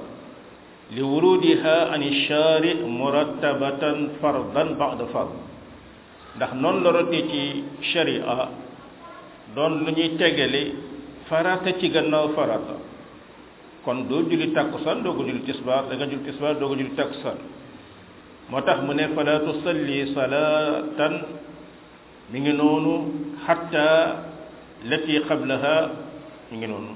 li 0.95 1.03
wurudiha 1.11 1.75
an 1.95 2.03
shaari 2.27 2.71
murattabatan 2.99 3.97
fardan 4.23 4.69
ba'da 4.81 5.07
fard 5.13 5.33
ndax 6.41 6.53
noonu 6.63 6.81
la 6.85 6.91
rotee 6.93 7.23
ci 7.31 7.63
sharia 7.93 8.49
doon 9.55 9.85
lu 9.85 9.91
ñuy 9.93 10.11
tegale 10.19 10.63
farata 11.29 11.73
ci 11.81 11.91
gannaaw 11.91 12.29
farata 12.35 12.77
kon 13.85 14.09
doo 14.09 14.23
julli 14.25 14.47
takkusaan 14.55 15.03
doo 15.05 15.13
ko 15.13 15.25
julli 15.27 15.43
tisbaar 15.45 15.85
da 15.89 15.95
julli 15.99 16.25
tisbaar 16.25 16.55
doo 16.59 16.69
ko 16.69 16.77
julli 16.77 16.95
takkusaan 16.97 17.39
moo 18.51 18.61
tax 18.63 18.79
mu 18.87 18.93
ne 18.95 19.09
fala 19.15 19.39
tusalli 19.47 20.15
salatan 20.15 21.15
mi 22.33 22.39
ngi 22.41 22.53
noonu 22.57 22.95
xatta 23.45 23.85
lati 24.91 25.19
qablaha 25.29 25.77
mu 26.51 26.57
ngi 26.59 26.67
noonu 26.73 26.93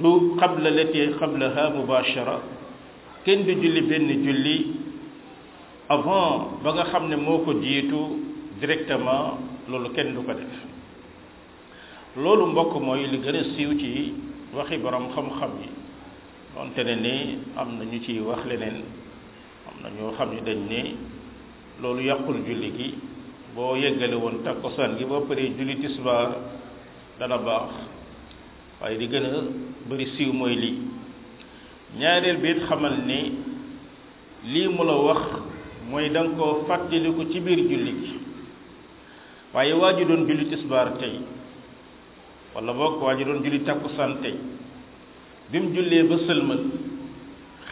du 0.00 0.36
qabla 0.40 0.70
lati 0.70 1.00
qablaha 1.20 1.68
mubashara 1.76 2.36
kenn 3.24 3.44
du 3.46 3.52
julli 3.62 3.82
benn 3.82 4.08
julli 4.24 4.56
avant 5.92 6.62
ba 6.64 6.72
nga 6.74 6.84
xam 6.90 7.08
ne 7.10 7.16
moo 7.16 7.44
ko 7.44 7.52
jiitu 7.60 8.29
directement 8.60 9.38
loolu 9.68 9.90
kenn 9.96 10.12
du 10.14 10.20
ko 10.26 10.32
def 10.38 10.54
loolu 12.16 12.46
mbokk 12.52 12.74
mooy 12.86 13.06
li 13.12 13.18
gën 13.24 13.36
a 13.36 13.42
siiw 13.56 13.70
ci 13.80 14.12
waxi 14.54 14.76
boroom 14.78 15.06
xam-xam 15.14 15.50
yi 15.62 15.68
donte 16.54 16.80
ne 16.88 16.94
ni 17.00 17.14
am 17.56 17.78
na 17.78 17.84
ñu 17.84 17.98
ciy 18.04 18.20
wax 18.20 18.44
leneen 18.46 18.76
am 19.68 19.76
na 19.82 19.88
ñoo 19.96 20.12
xam 20.16 20.34
ne 20.34 20.40
dañ 20.42 20.58
ne 20.68 20.80
loolu 21.80 22.00
yàqul 22.04 22.36
julli 22.46 22.72
gi 22.78 22.94
boo 23.54 23.76
yeggale 23.76 24.14
woon 24.14 24.42
takkusaan 24.44 24.96
gi 24.98 25.04
boo 25.04 25.24
paree 25.26 25.52
julli 25.56 25.76
tisbaar 25.78 26.36
dana 27.18 27.38
baax 27.38 27.72
waaye 28.80 28.98
di 28.98 29.06
gën 29.08 29.24
a 29.24 29.40
bari 29.88 30.06
siiw 30.16 30.32
mooy 30.32 30.54
lii 30.54 30.78
ñaareel 31.98 32.38
bi 32.42 32.48
it 32.50 32.58
xamal 32.68 32.96
ni 33.06 33.34
lii 34.52 34.68
mu 34.68 34.84
la 34.84 34.96
wax 35.08 35.22
mooy 35.88 36.10
da 36.10 36.22
ko 36.36 36.64
koo 36.68 37.24
ci 37.32 37.40
biir 37.40 37.58
julli 37.70 37.94
gi 38.04 38.19
waaye 39.54 39.72
waa 39.80 39.92
ji 39.98 40.04
doon 40.08 40.22
julli 40.30 40.44
tisbaar 40.52 40.88
tey 41.02 41.14
wala 42.54 42.72
boog 42.80 42.94
waa 43.04 43.14
ji 43.18 43.24
doon 43.28 43.40
julli 43.44 43.60
takkusaan 43.68 44.12
tey 44.22 44.34
bi 45.50 45.58
jullee 45.74 46.04
ba 46.10 46.16
sëlmal 46.28 46.62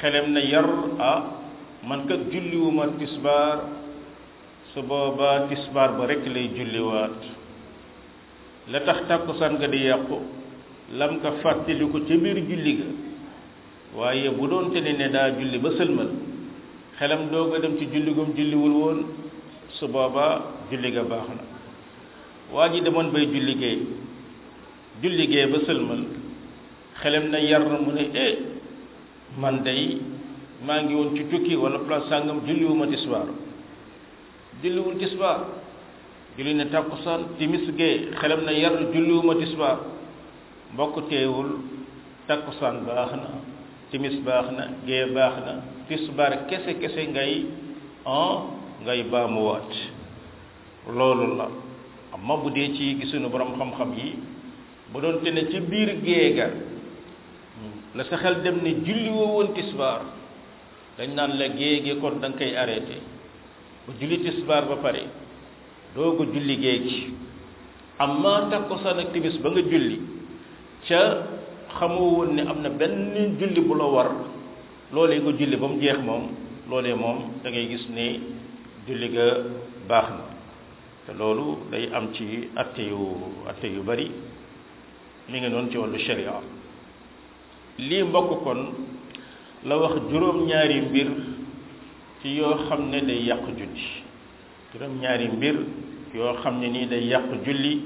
xelem 0.00 0.26
na 0.36 0.40
yar 0.52 0.66
ah 1.10 1.18
man 1.88 2.00
kat 2.10 2.22
julliwuma 2.34 2.86
tisbaar 2.98 3.56
su 4.74 4.82
boobaa 4.90 5.38
tisbaar 5.50 5.90
ba 5.98 6.02
rekk 6.12 6.26
lay 6.34 6.46
julliwaat 6.58 7.18
la 8.72 8.78
tax 8.88 8.98
takkusaan 9.12 9.54
ga 9.62 9.66
di 9.74 9.80
yàqu 9.88 10.18
lam 11.00 11.12
ko 11.22 11.30
fàttaliku 11.42 11.98
ca 12.08 12.14
biir 12.22 12.38
julli 12.50 12.72
ga 12.78 12.86
waaye 13.98 14.28
bu 14.38 14.44
doon 14.50 14.66
te 14.72 14.78
ne 14.80 15.06
daa 15.16 15.28
julli 15.38 15.58
ba 15.66 15.70
sëlmal 15.78 16.10
xelam 16.98 17.22
doog 17.32 17.54
a 17.54 17.58
dem 17.64 17.78
ci 17.78 17.86
julli 17.92 18.10
gum 18.18 18.34
julliwul 18.36 18.74
woon 18.80 18.98
su 19.78 19.84
boobaa 19.94 20.32
julli 20.70 20.90
ga 20.96 21.04
baax 21.12 21.28
na 21.36 21.47
waa 22.52 22.68
ji 22.72 22.80
demoon 22.80 23.10
bay 23.12 23.26
julli 23.28 23.54
géey 23.60 23.78
julli 25.02 25.24
géey 25.32 25.46
ba 25.52 25.58
sëlmal 25.68 26.02
xelam 27.00 27.26
na 27.32 27.38
yar 27.50 27.60
na 27.70 27.76
mu 27.84 27.90
ne 27.92 28.04
eh, 28.26 28.34
man 29.42 29.56
day 29.64 29.82
maa 30.66 30.80
ngi 30.82 30.94
woon 30.98 31.10
ci 31.16 31.22
tukki 31.30 31.54
wala 31.62 31.78
place 31.86 32.06
sàngam 32.08 32.38
julliwuma 32.46 32.86
tisbaar 32.92 33.28
julliwul 34.62 34.96
tisbaar 35.00 35.40
julli 36.38 36.52
ne 36.54 36.64
tàkkusaan 36.72 37.22
timis 37.38 37.66
géey 37.78 37.96
xelam 38.20 38.40
na 38.46 38.52
yar 38.52 38.74
julliwuma 38.94 39.34
tisbaar 39.40 39.78
mbokk 40.72 40.96
teewul 41.10 41.50
baax 42.86 43.10
na 43.22 43.28
timis 43.90 44.16
baax 44.26 44.46
na 44.56 44.64
géey 44.86 45.06
baax 45.14 45.34
na 45.46 45.52
tisbaar 45.88 46.32
kese 46.48 46.72
kese 46.80 47.02
ngay 47.12 47.32
ah 48.06 48.38
ngay 48.84 49.00
baamuwaat 49.12 49.70
loolu 50.96 51.26
la 51.38 51.46
amma 52.16 52.34
bu 52.42 52.48
dee 52.56 52.68
ci 52.76 52.84
gisuñu 53.00 53.28
borom 53.32 53.50
xam-xam 53.58 53.90
yi 53.98 54.08
bu 54.92 55.00
doon 55.00 55.16
te 55.22 55.30
ne 55.30 55.42
ca 55.52 55.60
biir 55.70 55.90
géega 56.06 56.46
la 57.96 58.04
sa 58.04 58.16
xel 58.16 58.36
dem 58.44 58.56
ne 58.62 58.70
julli 58.84 59.08
woo 59.14 59.28
woon 59.36 59.52
tisbaar 59.54 60.00
dañ 60.96 61.10
naan 61.16 61.32
la 61.38 61.46
géege 61.58 61.92
kon 62.00 62.18
da 62.20 62.28
nga 62.28 62.36
koy 62.38 62.52
arrêté 62.62 62.96
bu 63.84 63.90
julli 64.00 64.16
tisbaar 64.24 64.64
ba 64.68 64.76
pare 64.84 65.02
doo 65.94 66.16
ko 66.16 66.24
julli 66.24 66.54
géegi 66.58 67.00
amma 67.98 68.34
ba 68.48 68.58
nga 68.66 69.62
julli 69.70 69.96
ca 70.88 70.98
xamoo 71.76 72.10
woon 72.16 72.30
ne 72.36 72.42
am 72.50 72.58
na 72.62 72.70
benn 72.70 73.36
julli 73.38 73.60
bu 73.60 73.74
la 73.74 73.86
war 73.94 74.08
loolee 74.92 75.20
nga 75.22 75.32
julli 75.38 75.56
ba 75.56 75.66
mu 75.68 75.76
jeex 75.82 75.98
moom 76.08 76.24
loolee 76.68 76.94
moom 77.02 77.18
da 77.42 77.48
gis 77.50 77.84
ne 77.96 78.06
julli 78.86 79.08
ga 79.14 79.26
baax 79.88 80.06
na 80.16 80.37
loolu 81.14 81.70
day 81.70 81.88
am 81.94 82.12
ci 82.12 82.48
atte 82.54 82.80
yu 82.80 82.98
atte 83.48 83.66
yu 83.66 83.82
bari 83.82 84.10
mu 85.26 85.36
ngi 85.36 85.48
noonu 85.48 85.70
ci 85.70 85.76
wàllu 85.76 85.98
sharia 85.98 86.40
lii 87.78 88.02
mbokk 88.02 88.42
kon 88.44 88.74
la 89.64 89.76
wax 89.78 89.94
juróom-ñaari 90.10 90.80
mbir 90.82 91.08
ci 92.22 92.28
yoo 92.36 92.54
xam 92.68 92.90
ne 92.90 93.00
day 93.02 93.22
yàq 93.28 93.42
julli 93.46 93.78
juróom 94.72 94.96
mbir 95.36 95.54
yoo 96.14 96.32
xam 96.40 96.58
ne 96.60 96.66
nii 96.68 96.86
day 96.86 97.02
yàq 97.04 97.26
julli 97.44 97.82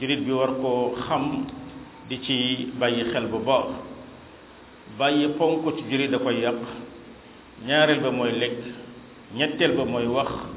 jullit 0.00 0.20
bi 0.24 0.32
war 0.32 0.54
koo 0.60 0.94
xam 1.06 1.46
di 2.08 2.18
ci 2.22 2.68
bàyyi 2.80 3.04
xel 3.12 3.26
bu 3.26 3.38
baax 3.38 3.66
bàyyi 4.98 5.28
ponk 5.38 5.76
ci 5.76 5.84
julli 5.90 6.08
da 6.08 6.18
koy 6.18 6.40
yàq 6.40 6.58
ñaareel 7.66 8.00
ba 8.00 8.10
mooy 8.10 8.32
lekk 8.38 8.58
ñetteel 9.36 9.76
ba 9.76 9.84
mooy 9.84 10.06
wax 10.06 10.53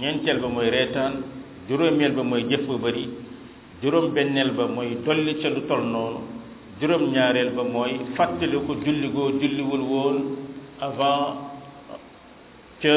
ñeenteel 0.00 0.38
ba 0.40 0.48
mooy 0.48 0.68
reetaan 0.70 1.24
juróomeel 1.68 2.12
ba 2.12 2.22
mooy 2.22 2.44
jëf 2.50 2.64
bu 2.68 2.76
bari 2.78 3.08
juróom 3.82 4.12
benneel 4.14 4.52
ba 4.52 4.66
mooy 4.68 4.98
dolli 5.04 5.34
ca 5.40 5.48
lu 5.48 5.64
tol 5.66 5.82
noonu 5.88 6.20
juróom 6.80 7.04
ñaareel 7.12 7.50
ba 7.56 7.62
mooy 7.64 7.92
fàttali 8.16 8.56
ko 8.66 8.72
julli 8.84 9.08
goo 9.14 9.30
julliwul 9.40 9.80
woon 9.90 10.16
avant 10.80 11.48
ca 12.82 12.94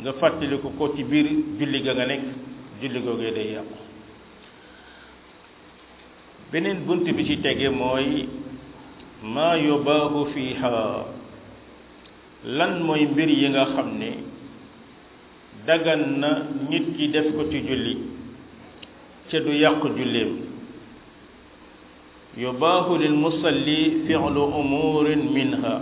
nga 0.00 0.12
fàttali 0.14 0.56
ko 0.62 0.68
ko 0.78 0.94
ci 0.96 1.04
biir 1.04 1.26
julli 1.58 1.80
ga 1.84 1.92
nga 1.96 2.04
nekk 2.06 2.24
julli 2.80 3.00
googee 3.02 3.32
day 3.32 3.48
yàqu 3.52 3.76
beneen 6.50 6.78
bunt 6.86 7.04
bi 7.16 7.24
ci 7.26 7.40
tege 7.40 7.68
mooy 7.68 8.26
maa 9.22 9.56
yobaahu 9.56 10.26
fiiha 10.32 10.72
lan 12.56 12.80
mooy 12.86 13.04
mbir 13.06 13.28
yi 13.28 13.48
nga 13.50 13.64
xam 13.74 13.88
ne 13.98 14.10
dagan 15.66 16.22
na 16.22 16.30
nit 16.70 16.94
ki 16.96 17.10
def 17.12 17.26
ko 17.34 17.42
ci 17.50 17.58
julli 17.66 17.94
ca 19.30 19.36
du 19.44 19.50
yàqu 19.50 19.88
julleem 19.98 20.30
yubaahu 22.42 22.98
lil 23.02 23.14
musalli 23.22 23.78
fi'lu 24.06 24.42
umurin 24.62 25.22
minha 25.34 25.74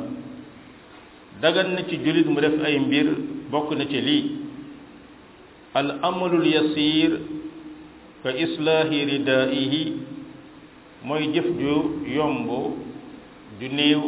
dagan 1.41 1.75
na 1.77 1.83
ci 1.89 1.97
jullit 2.05 2.25
mu 2.27 2.41
def 2.41 2.57
ay 2.65 2.79
mbir 2.81 3.09
bokk 3.53 3.71
na 3.77 3.85
ci 3.85 4.01
lii 4.01 4.25
al 5.75 5.89
amalul 6.09 6.47
yasir 6.57 7.13
ka 8.25 8.31
islaahi 8.45 8.99
ridaihi 9.11 9.83
mooy 11.07 11.25
jëf 11.35 11.47
ju 11.61 11.75
yomb 12.17 12.49
ju 13.61 13.69
néew 13.69 14.03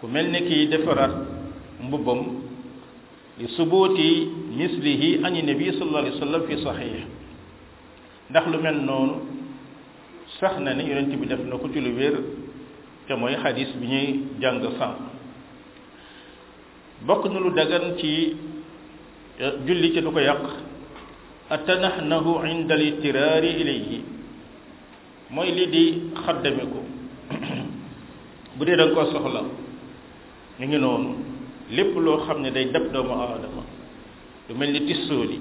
ku 0.00 0.08
mel 0.08 0.26
ni 0.32 0.40
kiy 0.48 0.68
defaraat 0.72 1.12
mbubbam 1.84 2.41
لثبوت 3.40 4.00
مثله 4.60 5.02
عن 5.24 5.32
النبي 5.36 5.72
صلى 5.72 5.86
الله 5.88 6.00
عليه 6.00 6.16
وسلم 6.20 6.40
في 6.50 6.56
lu 8.32 8.58
mel 8.64 8.80
noonu 8.80 9.28
sax 10.40 10.56
na 10.64 10.72
ne 10.72 10.88
yonent 10.88 11.12
bi 11.20 11.28
def 11.28 11.44
na 11.44 11.60
ko 11.60 11.68
ci 11.68 11.84
lu 11.84 11.92
wér 11.92 12.16
te 13.04 13.12
mooy 13.12 13.36
xadis 13.36 13.68
bi 13.76 13.86
ñuy 13.86 14.24
jàng 14.40 14.56
sànq 14.80 14.96
bokk 17.04 17.28
na 17.28 17.38
lu 17.40 17.52
dagan 17.52 17.92
ci 17.98 18.32
eh, 19.38 19.52
julli 19.66 19.92
ci 19.92 20.00
du 20.00 20.08
ko 20.10 20.18
yàq 20.18 20.48
atanaxnahu 21.50 22.30
inda 22.48 22.74
litiraari 22.74 23.50
ilayhi 23.60 24.00
mooy 25.28 25.52
lii 25.52 25.68
di 25.68 25.84
xaddame 26.24 26.64
bu 28.56 28.64
dee 28.64 28.76
da 28.80 28.84
nga 28.86 28.94
koo 28.96 29.12
soxla 29.12 29.40
ñu 30.58 30.66
ngi 30.68 30.78
noonu 30.80 31.31
lépp 31.72 31.94
loo 31.96 32.18
xam 32.26 32.42
ne 32.42 32.50
day 32.52 32.64
dab 32.72 32.84
doomu 32.92 33.14
aadama 33.16 33.62
lu 34.48 34.54
mel 34.58 34.70
ni 34.74 34.80
tissooli 34.88 35.38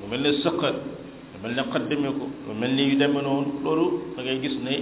lu 0.00 0.04
mel 0.10 0.20
ni 0.24 0.32
sëqat 0.44 0.76
lu 1.30 1.36
mel 1.42 1.52
ni 1.56 1.62
xaddamiku 1.72 2.26
lu 2.48 2.52
mel 2.60 2.70
ni 2.74 2.82
yu 2.88 2.94
demee 2.98 3.22
noonu 3.26 3.52
loolu 3.64 3.86
da 4.16 4.22
ngay 4.24 4.38
gis 4.40 4.56
ne 4.66 4.74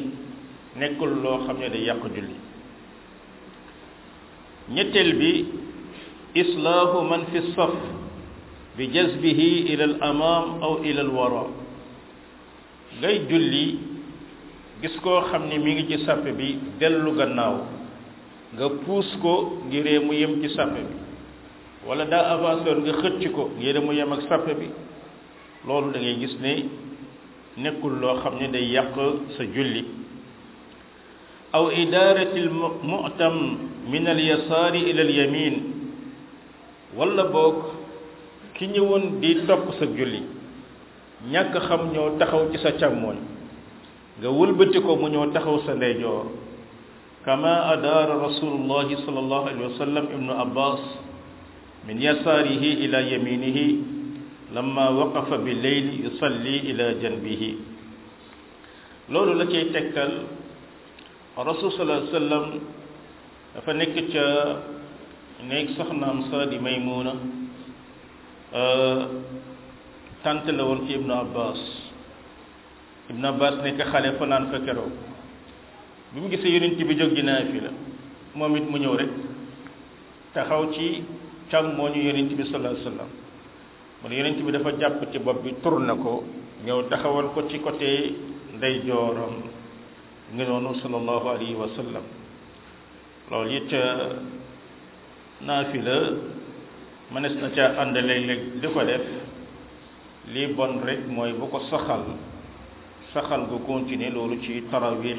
nekkul 0.78 1.12
loo 1.22 1.38
xam 1.46 1.56
ne 1.60 1.68
day 1.74 1.82
yàq 1.88 2.02
julli 2.14 2.36
ñetteel 4.74 5.10
bi 5.18 5.30
islaahu 6.42 6.98
man 7.10 7.22
fi 7.32 7.38
saf 7.56 7.74
bi 8.76 8.84
jazbihi 8.94 9.48
ila 9.72 9.84
al 9.90 9.96
amaam 10.10 10.44
aw 10.66 10.72
ila 10.88 11.02
al 11.06 11.12
ngay 13.00 13.16
julli 13.30 13.66
gis 14.82 14.94
koo 15.02 15.18
xam 15.30 15.42
ne 15.50 15.56
mi 15.64 15.70
ngi 15.74 15.84
ci 15.90 15.96
sàppe 16.06 16.30
bi 16.38 16.48
dellu 16.78 17.10
gannaaw 17.18 17.75
nga 18.54 18.66
puus 18.86 19.08
ko 19.18 19.58
ngiree 19.66 19.98
mu 20.06 20.14
yem 20.14 20.38
ci 20.44 20.54
sappe 20.54 20.78
bi 20.78 20.94
wala 21.86 22.06
daa 22.06 22.36
avanceur 22.38 22.78
nga 22.84 22.92
xëcc 23.02 23.22
ko 23.34 23.50
ngiree 23.58 23.82
mu 23.82 23.90
yem 23.90 24.12
ak 24.14 24.22
sappe 24.30 24.54
bi 24.54 24.68
loolu 25.66 25.90
dangay 25.90 26.14
gis 26.22 26.34
ni 26.38 26.70
nekkul 27.58 27.98
loo 27.98 28.20
xam 28.22 28.38
ne 28.38 28.46
day 28.54 28.66
yàq 28.70 28.94
sa 29.36 29.42
julli 29.44 29.82
aw 31.52 31.70
idaarati 31.74 32.38
al 32.40 32.50
mu'tam 32.86 33.34
min 33.90 34.06
al 34.06 34.18
yasaari 34.20 34.90
ila 34.94 35.02
al 35.02 35.10
yamin 35.14 35.54
wala 36.94 37.24
ki 38.56 38.66
ñëwoon 38.72 39.20
di 39.20 39.34
topp 39.46 39.74
sa 39.78 39.86
julli 39.90 40.22
ñàkk 41.30 41.54
xam 41.66 41.90
ñoo 41.92 42.14
taxaw 42.22 42.46
ci 42.54 42.58
sa 42.62 42.70
càmmooñ 42.78 43.18
nga 44.22 44.28
wëlbati 44.30 44.78
ko 44.80 44.94
mu 44.96 45.08
ñoo 45.10 45.28
taxaw 45.34 45.58
sa 45.66 45.74
ndeyjoor 45.74 46.45
كما 47.26 47.54
أدار 47.74 48.06
رسول 48.26 48.52
الله 48.62 48.88
صلى 49.02 49.18
الله 49.20 49.40
عليه 49.48 49.64
وسلم 49.74 50.04
ابن 50.14 50.28
عباس 50.30 50.82
من 51.90 51.98
يساره 51.98 52.64
إلى 52.86 52.98
يمينه 53.14 53.58
لما 54.54 54.86
وقف 54.88 55.28
بالليل 55.34 55.86
يصلي 56.06 56.56
إلى 56.70 56.86
جنبه 57.02 57.42
لولو 59.10 59.32
لكي 59.42 59.74
تكل 59.74 60.12
الرسول 61.38 61.68
صلى 61.74 61.82
الله 61.82 61.98
عليه 61.98 62.14
وسلم 62.18 62.44
فنك 63.66 63.96
نيك 65.50 65.68
سخنا 65.78 66.08
مصادي 66.12 66.58
ميمونة 66.58 67.14
أه 68.54 69.00
تنت 70.24 70.46
ابن 70.46 71.10
عباس 71.10 71.60
ابن 73.10 73.22
عباس 73.30 73.54
نك 73.66 73.80
خليفة 73.82 74.24
نان 74.30 74.44
فكرو 74.54 74.88
bi 76.14 76.18
mu 76.20 76.28
gisee 76.30 76.50
yonent 76.54 76.78
bi 76.88 76.94
jóg 77.00 77.12
di 77.16 77.22
naafila 77.22 77.70
moom 78.38 78.56
it 78.56 78.64
mu 78.70 78.76
ñëw 78.82 78.94
rek 78.94 79.10
taxaw 80.34 80.64
ci 80.74 81.02
càmmooñu 81.50 81.98
yonent 82.02 82.30
bi 82.36 82.42
sallallahu 82.44 82.76
alayhi 82.78 82.86
wasallam 82.86 83.10
mu 84.02 84.08
ne 84.08 84.30
bi 84.44 84.52
dafa 84.52 84.70
jàpp 84.80 85.10
ci 85.12 85.18
bopp 85.18 85.42
bi 85.42 85.54
tur 85.62 85.80
na 85.80 85.94
ko 85.94 86.24
ñëw 86.64 86.80
taxawal 86.90 87.28
ko 87.34 87.48
ci 87.48 87.58
côté 87.60 88.14
ndeyjooram 88.54 89.34
ngi 90.32 90.44
noonu 90.44 90.74
sallallahu 90.80 91.26
alayhi 91.28 91.54
wa 91.54 91.68
sallam 91.76 92.02
loolu 93.30 93.50
it 93.50 93.72
euh, 93.72 94.20
naafila 95.42 95.94
mënees 97.10 97.34
na 97.42 97.48
ca 97.50 97.80
ànd 97.82 97.96
léeg 97.96 98.62
li 98.62 98.68
ko 98.72 98.82
def 98.84 99.04
lii 100.32 100.54
bon 100.54 100.80
rek 100.84 101.06
mooy 101.08 101.32
bu 101.32 101.46
ko 101.48 101.60
saxal 101.70 102.02
saxal 103.12 103.46
gu 103.48 103.58
continuer 103.66 104.10
loolu 104.14 104.38
ci 104.42 104.62
tarawix 104.70 105.18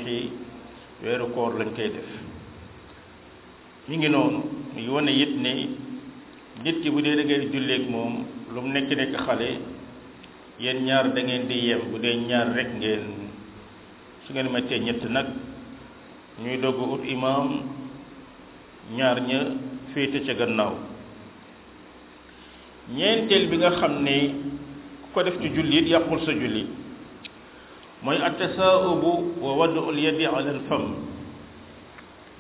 weeru 1.01 1.27
koor 1.33 1.53
lañ 1.59 1.69
koy 1.77 1.89
def 1.95 2.07
mi 3.87 3.95
ngi 3.97 4.09
noonu 4.09 4.39
mi 4.75 4.87
wane 4.93 5.11
it 5.23 5.33
ne 5.43 5.53
nit 6.63 6.77
ki 6.81 6.89
bu 6.89 6.99
dee 7.01 7.15
da 7.15 7.23
ngay 7.23 7.41
julleeg 7.51 7.83
moom 7.93 8.13
lu 8.53 8.59
mu 8.61 8.67
nekk 8.73 8.89
nekk 8.97 9.13
xale 9.25 9.49
yéen 10.63 10.77
ñaar 10.87 11.05
da 11.13 11.21
di 11.49 11.55
yem 11.67 11.81
bu 11.91 11.97
dee 12.03 12.15
ñaar 12.29 12.47
rek 12.57 12.69
ngeen 12.81 13.03
su 14.25 14.29
ngeen 14.33 14.51
mettee 14.53 14.79
ñett 14.79 15.03
nag 15.15 15.27
ñuy 16.41 16.57
dogg 16.63 16.79
ut 16.93 17.03
imaam 17.15 17.49
ñaar 18.97 19.17
ña 19.29 19.39
féete 19.93 20.17
ca 20.25 20.33
gannaaw 20.39 20.73
ñeenteel 22.95 23.43
bi 23.49 23.55
nga 23.57 23.69
xam 23.79 23.93
ne 24.05 24.17
ku 25.01 25.07
ko 25.13 25.21
def 25.23 25.35
ci 25.41 25.47
julli 25.55 25.77
it 25.79 25.87
yàqul 25.91 26.19
sa 26.25 26.31
julli 26.41 26.63
mooy 28.03 28.17
attasaaubu 28.21 29.41
wa 29.41 29.51
wadul 29.57 29.97
yadi 29.97 30.25
ala 30.25 30.45
al 30.53 30.61
fam 30.69 30.83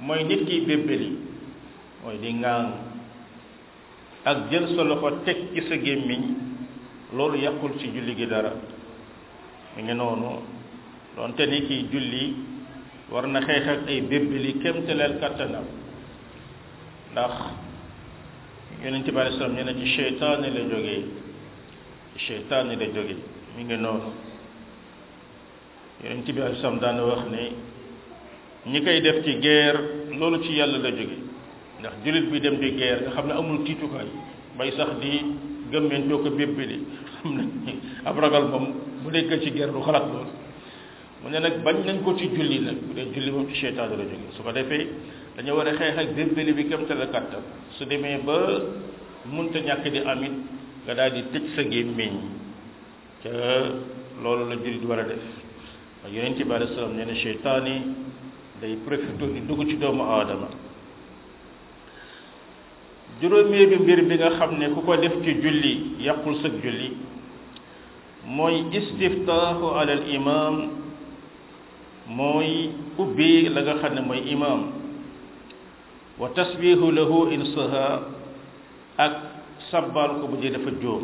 mooy 0.01 0.21
nit 0.23 0.45
kiy 0.45 0.65
bébbali 0.69 1.07
mooy 2.03 2.17
di 2.21 2.29
ngaang 2.33 2.69
ak 4.25 4.37
jël 4.51 4.65
sa 4.77 4.83
loxo 4.83 5.23
teg 5.25 5.37
ci 5.53 5.61
sa 5.67 5.75
gémmiñ 5.75 6.21
loolu 7.15 7.37
yàqul 7.41 7.73
ci 7.79 7.89
julli 7.89 8.13
gi 8.15 8.25
dara 8.27 8.53
mu 9.75 9.81
ngi 9.81 9.93
noonu 9.93 10.41
doonte 11.15 11.41
ni 11.49 11.61
kiy 11.67 11.87
julli 11.91 12.35
war 13.09 13.25
na 13.27 13.41
xeex 13.41 13.67
ak 13.67 13.87
ay 13.87 14.01
bébbali 14.01 14.51
kémtaleel 14.61 15.13
kàttanam 15.19 15.65
ndax 17.11 17.33
nañ 18.91 19.01
bi 19.03 19.19
alei 19.19 19.33
salaam 19.33 19.53
nee 19.57 19.63
na 19.65 19.73
ci 19.73 19.85
cheytaani 19.95 20.47
la 20.55 20.61
jógee 20.71 21.03
ci 22.13 22.19
cheytaani 22.25 22.73
la 22.79 22.85
jógee 22.95 23.17
mi 23.55 23.63
ngi 23.65 23.77
noonu 23.81 24.09
yonent 26.03 26.25
bi 26.25 26.41
alei 26.41 26.57
salaam 26.61 26.79
daana 26.79 27.03
wax 27.05 27.23
ne 27.33 27.43
ñi 28.71 28.79
koy 28.83 29.01
def 29.01 29.23
ci 29.25 29.37
guerre 29.39 29.79
loolu 30.17 30.43
ci 30.43 30.51
yàlla 30.53 30.77
la 30.77 30.91
jóge 30.91 31.17
ndax 31.79 31.93
jullit 32.03 32.25
bi 32.31 32.39
dem 32.39 32.57
di 32.59 32.71
guerre 32.77 33.01
nga 33.01 33.11
xam 33.11 33.27
ne 33.27 33.33
amul 33.33 33.63
tiitukaay 33.65 34.07
bay 34.57 34.71
sax 34.77 34.89
di 35.01 35.23
gëmmeen 35.71 36.07
doo 36.07 36.19
ko 36.21 36.29
bébbali 36.29 36.85
xam 37.21 37.35
nañ 37.65 37.77
ab 38.05 38.15
moom 38.53 38.65
bu 39.03 39.09
nekk 39.09 39.41
ci 39.41 39.51
guerre 39.51 39.71
xalaat 39.85 40.05
loolu 40.13 40.29
ne 41.31 41.39
nag 41.39 41.63
bañ 41.63 41.77
nañ 41.85 42.01
ko 42.03 42.13
ci 42.15 42.29
julli 42.29 42.59
nag 42.59 42.77
bu 42.85 42.93
dee 42.93 43.07
julli 43.13 43.31
moom 43.31 43.47
ci 43.49 43.55
seytaane 43.59 43.95
la 43.97 44.03
jóge 44.03 44.27
su 44.35 44.41
ko 44.43 44.51
defee 44.51 44.87
dañu 45.35 45.51
war 45.57 45.67
a 45.67 45.71
xeex 45.73 45.97
ak 45.97 46.07
bébbali 46.13 46.53
bi 46.53 46.67
kam 46.67 46.85
te 46.85 46.93
la 46.93 47.07
su 47.75 47.83
demee 47.85 48.17
ba 48.25 48.37
munta 49.25 49.59
ñàkk 49.59 49.85
di 49.91 49.99
amit 49.99 50.33
nga 50.85 50.93
daal 50.93 51.11
di 51.13 51.21
tëj 51.31 51.45
sa 51.55 51.61
gémmiñ 51.71 52.13
ca 53.23 53.31
loolu 54.21 54.43
la 54.49 54.55
jullit 54.61 54.83
war 54.85 54.99
a 54.99 55.03
def 55.03 55.25
a 56.05 56.09
yonent 56.09 56.37
bi 56.37 56.53
alei 56.53 56.67
salaam 56.75 56.93
nee 56.95 57.05
na 57.05 57.59
day 58.61 58.75
profité 58.85 59.25
di 59.33 59.45
dugg 59.45 59.67
ci 59.69 59.77
doomu 59.77 60.01
aadama 60.03 60.47
juróomee 63.21 63.65
bi 63.67 63.75
mbir 63.75 64.01
bi 64.05 64.15
nga 64.15 64.29
xam 64.37 64.57
ne 64.57 64.69
ku 64.73 64.81
ko 64.83 64.95
def 64.95 65.13
ci 65.23 65.33
julli 65.41 65.95
yàqul 66.05 66.41
sa 66.41 66.49
julli 66.49 66.97
mooy 68.25 68.65
istiftaahu 68.77 69.65
alal 69.79 70.05
imam 70.09 70.55
mooy 72.07 72.71
ubbi 72.97 73.47
la 73.49 73.61
xam 73.81 73.93
ne 73.93 74.01
mooy 74.01 74.21
imam 74.31 74.71
wa 76.17 76.29
tasbihu 76.29 76.91
lahu 76.91 77.29
in 77.31 77.41
ak 78.97 79.13
sabbal 79.71 80.17
ko 80.19 80.27
bu 80.29 80.37
dee 80.37 80.49
dafa 80.51 80.71
jóom 80.81 81.03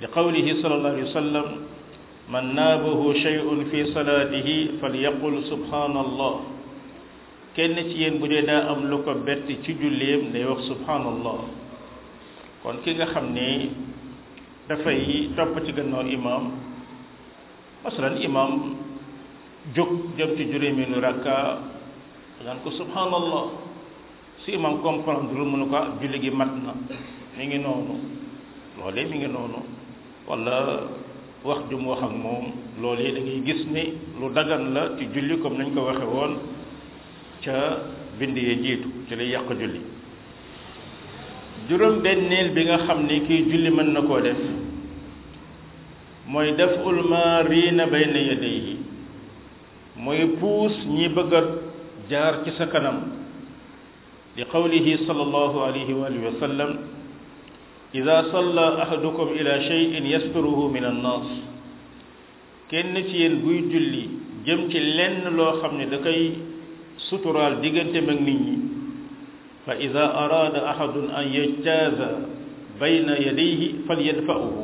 li 0.00 0.06
qawlihi 0.06 0.60
sallallahu 0.62 0.94
alayhi 0.94 1.06
wa 1.06 1.12
sallam 1.14 1.69
من 2.30 2.54
نابه 2.54 3.00
شيء 3.26 3.46
في 3.74 3.80
صلاته 3.90 4.48
فليقل 4.80 5.34
سبحان 5.52 5.94
الله 6.04 6.34
كن 7.58 7.74
تي 7.90 8.06
ين 8.06 8.22
بودي 8.22 8.46
دا 8.46 8.70
ام 8.70 8.86
لوكا 8.90 9.26
بيرت 9.26 9.50
تي 9.66 9.72
جوليم 9.74 10.22
ني 10.32 10.42
وخ 10.50 10.60
سبحان 10.70 11.04
الله 11.12 11.38
كون 12.62 12.76
كيغا 12.86 13.06
خامني 13.12 13.50
دا 14.70 14.76
فاي 14.82 15.34
توپ 15.36 15.56
تي 15.66 15.72
گنو 15.74 16.00
امام 16.16 16.44
مثلا 17.90 18.08
امام 18.26 18.50
جوك 19.74 19.92
جوم 20.18 20.30
تي 20.38 20.44
جوري 20.54 20.70
مينو 20.78 21.02
ركا 21.06 21.36
دان 22.46 22.58
كو 22.62 22.70
سبحان 22.80 23.10
الله 23.20 23.44
سي 24.42 24.48
امام 24.58 24.74
كومبروند 24.86 25.34
رول 25.34 25.48
مونوكا 25.54 25.80
جولي 26.00 26.18
گي 26.22 26.30
ماتنا 26.40 26.72
ميغي 27.34 27.58
نونو 27.66 27.94
لولاي 28.78 29.04
ميغي 29.10 29.26
نونو 29.34 29.62
والله 30.30 30.62
wax 31.44 31.58
ju 31.70 31.76
mu 31.76 31.90
wax 31.90 32.00
ak 32.04 32.12
moom 32.12 32.44
loolee 32.82 33.12
da 33.14 33.20
gis 33.44 33.64
ni 33.72 33.96
lu 34.20 34.28
dagan 34.34 34.74
la 34.74 34.96
ci 34.98 35.06
julli 35.12 35.36
nañ 35.58 35.72
ko 35.74 35.80
waxe 35.88 36.04
woon 36.04 36.36
ca 37.42 37.52
bind 38.18 38.36
ya 38.36 38.54
jiitu 38.60 38.88
ci 39.08 39.14
lay 39.16 39.28
yàq 39.30 39.46
julli 39.58 39.80
juróom 41.68 42.02
benneel 42.02 42.50
bi 42.54 42.62
nga 42.64 42.76
xam 42.86 43.06
ni 43.06 43.20
kii 43.26 43.50
julli 43.50 43.70
mën 43.70 43.92
na 43.92 44.00
koo 44.02 44.20
def 44.20 44.38
mooy 46.26 46.52
def 46.56 46.78
ulmaariina 46.86 47.86
bayna 47.86 48.18
yadayhi 48.18 48.76
mooy 49.96 50.26
puus 50.38 50.72
ñi 50.86 51.08
bëgg 51.08 51.34
jaar 52.10 52.44
ci 52.44 52.50
sa 52.58 52.66
kanam 52.66 52.98
li 54.36 54.44
qawlihi 54.44 55.06
sallallahu 55.06 55.58
alayhi 55.64 55.94
wa 55.94 56.08
إذا 57.94 58.22
صلى 58.32 58.82
أحدكم 58.82 59.26
إلى 59.28 59.52
شيء 59.68 59.92
يستره 60.04 60.68
من 60.68 60.84
الناس 60.84 61.26
كن 62.70 62.94
تيل 62.94 63.36
بوي 63.42 63.58
جولي 63.66 64.04
جيم 64.46 64.62
تي 64.70 64.78
لين 64.78 65.26
لو 65.34 65.58
خامني 65.60 65.86
داكاي 65.90 66.22
سوتورال 67.10 67.58
ديغنتي 67.60 68.00
مك 68.00 68.18
نيت 68.26 68.46
فإذا 69.66 70.04
أراد 70.24 70.54
أحد 70.54 70.94
أن 71.18 71.26
يجتاز 71.38 71.98
بين 72.80 73.06
يديه 73.08 73.60
فليدفعه 73.88 74.56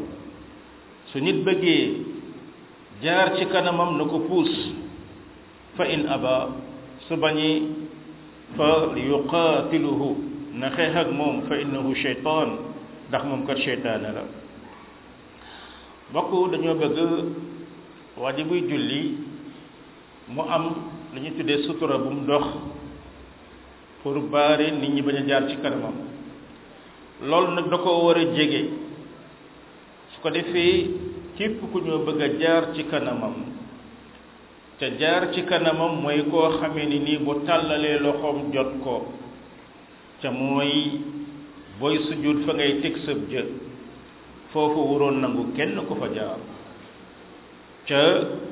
su 1.15 1.23
nit 1.23 1.39
bëggee 1.47 1.91
jaar 3.03 3.29
ci 3.39 3.45
kanamam 3.47 3.93
na 3.97 4.05
ko 4.11 4.27
puus 4.27 4.51
fa 5.79 5.85
in 5.87 6.03
aba 6.11 6.51
su 7.07 7.15
bañi 7.17 7.53
fa 8.59 8.91
yuqatiluhu 8.91 10.09
na 10.61 10.67
xeex 10.77 10.93
ak 11.07 11.09
moom 11.19 11.47
fa 11.47 11.55
innahu 11.63 11.95
shaytan 12.03 12.75
ndax 13.09 13.23
moom 13.29 13.43
kat 13.47 13.59
seytaane 13.65 14.11
la 14.17 14.23
mbokk 16.11 16.31
dañoo 16.53 16.77
bëgg 16.83 16.99
waa 18.23 18.33
ji 18.37 18.43
julli 18.71 19.03
mu 20.35 20.43
am 20.55 20.65
lu 21.13 21.19
ñuy 21.23 21.35
tuddee 21.37 21.63
sutura 21.67 21.99
bu 22.03 22.09
mu 22.15 22.27
dox 22.27 22.47
pour 24.01 24.17
baare 24.33 24.67
nit 24.71 24.91
ñi 24.95 25.03
bañ 25.07 25.17
a 25.19 25.23
jaar 25.29 25.43
ci 25.49 25.57
kanamam 25.63 25.97
loolu 27.29 27.51
nag 27.55 27.67
da 27.71 27.79
ko 27.79 27.89
war 28.07 28.19
a 28.19 28.25
jege 28.37 28.61
su 30.13 30.17
ko 30.23 30.29
defee 30.31 30.77
képp 31.37 31.59
ku 31.73 31.77
ñoo 31.85 32.05
bëgg 32.07 32.21
a 32.27 32.29
jaar 32.41 32.63
ci 32.75 32.83
kanamam 32.91 33.37
te 34.79 34.87
jaar 35.01 35.23
ci 35.33 35.41
kanamam 35.49 35.93
mooy 36.03 36.21
koo 36.31 36.49
xamee 36.59 36.87
ni 36.91 36.99
nii 37.07 37.19
bu 37.25 37.33
tàllalee 37.47 37.99
loxoom 38.05 38.39
jot 38.53 38.71
ko 38.85 38.95
te 40.21 40.29
mooy 40.31 40.75
boy 41.81 41.97
sujud 42.09 42.49
fa 42.49 42.53
ngay 42.57 42.81
tek 42.81 43.05
sa 43.05 43.13
je 43.29 43.43
fofu 44.53 44.81
wuron 44.81 45.21
nangu 45.21 45.53
kenn 45.57 45.77
ku 45.89 45.95
fa 46.01 46.09
jaar 46.17 46.41
ca 47.89 48.01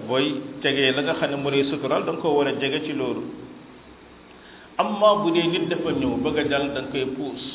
boy 0.09 0.41
tege 0.61 0.93
la 0.93 1.01
nga 1.03 1.15
xamne 1.19 1.37
mo 1.41 1.49
lay 1.51 1.65
sutural 1.73 2.05
dang 2.05 2.21
ko 2.21 2.37
wara 2.37 2.53
jege 2.61 2.85
ci 2.85 2.93
lolu 2.93 3.25
amma 4.77 5.23
bu 5.25 5.29
de 5.33 5.43
nit 5.49 5.65
dafa 5.73 5.91
ñew 5.93 6.21
bëgg 6.25 6.49
dal 6.53 6.67
dang 6.75 6.89
koy 6.93 7.05
pousse 7.17 7.49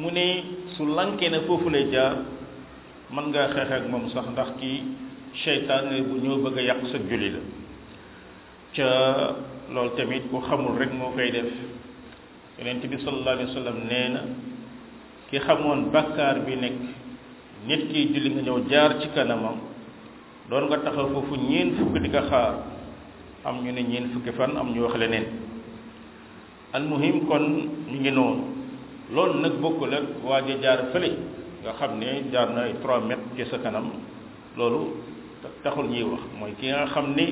mu 0.00 0.08
ne 0.10 0.28
su 0.76 0.82
lanke 0.96 1.28
na 1.28 1.38
fofu 1.46 1.68
lay 1.68 1.90
jaar 1.92 2.24
man 3.12 3.28
nga 3.28 3.48
xex 3.54 3.68
ak 3.76 3.84
mom 3.92 4.08
sax 4.08 4.24
ndax 4.32 4.50
ki 4.60 4.72
shaytan 5.44 5.84
ngay 5.92 6.00
bu 6.02 6.14
ñew 6.24 6.36
bëgg 6.44 6.56
yaq 6.68 6.80
sa 6.90 6.96
julli 7.08 7.28
la 7.36 7.40
ca 8.76 8.88
lol 9.74 9.88
tamit 9.96 10.22
ko 10.30 10.40
xamul 10.48 10.74
rek 10.80 10.92
mo 10.96 11.12
koy 11.14 11.28
def 11.36 11.52
yonent 12.58 12.86
bi 12.86 12.96
sallallahu 13.02 13.34
alayhi 13.34 14.14
wa 14.14 14.20
ki 15.30 15.38
xamoon 15.42 15.90
bakkaar 15.90 16.44
bi 16.46 16.54
nekk 16.54 16.76
nit 17.66 17.82
kiy 17.90 18.12
julli 18.14 18.30
nga 18.34 18.42
ñëw 18.46 18.58
jaar 18.70 18.90
ci 19.00 19.08
kanamam 19.14 19.56
doon 20.50 20.64
nga 20.70 20.78
taxaw 20.84 21.08
foofu 21.10 21.34
ñeen 21.36 21.74
fukki 21.78 21.98
di 22.06 22.08
xaar 22.10 22.54
am 23.44 23.64
ñu 23.64 23.72
ne 23.72 23.82
ñeen 23.82 24.10
fukki 24.14 24.30
fan 24.38 24.54
am 24.56 24.70
ñu 24.74 24.82
wax 24.86 24.94
leneen 25.00 25.26
almuhim 26.72 27.26
kon 27.26 27.42
ñu 27.90 27.98
ngi 28.00 28.10
noonu 28.12 28.42
loolu 29.14 29.40
nag 29.40 29.54
bokkul 29.60 29.92
ak 29.94 30.04
waa 30.22 30.42
ji 30.46 30.54
jaar 30.62 30.78
fële 30.92 31.08
nga 31.64 31.72
xam 31.72 31.98
ne 31.98 32.30
jaar 32.32 32.48
na 32.54 32.62
ay 32.62 32.74
3 32.82 33.00
mètres 33.08 33.26
ci 33.36 33.44
sa 33.50 33.58
kanam 33.58 33.90
loolu 34.56 34.80
taxul 35.64 35.88
ñuy 35.90 36.02
wax 36.06 36.22
mooy 36.38 36.52
ki 36.60 36.66
nga 36.68 36.86
xam 36.86 37.14
ni 37.16 37.26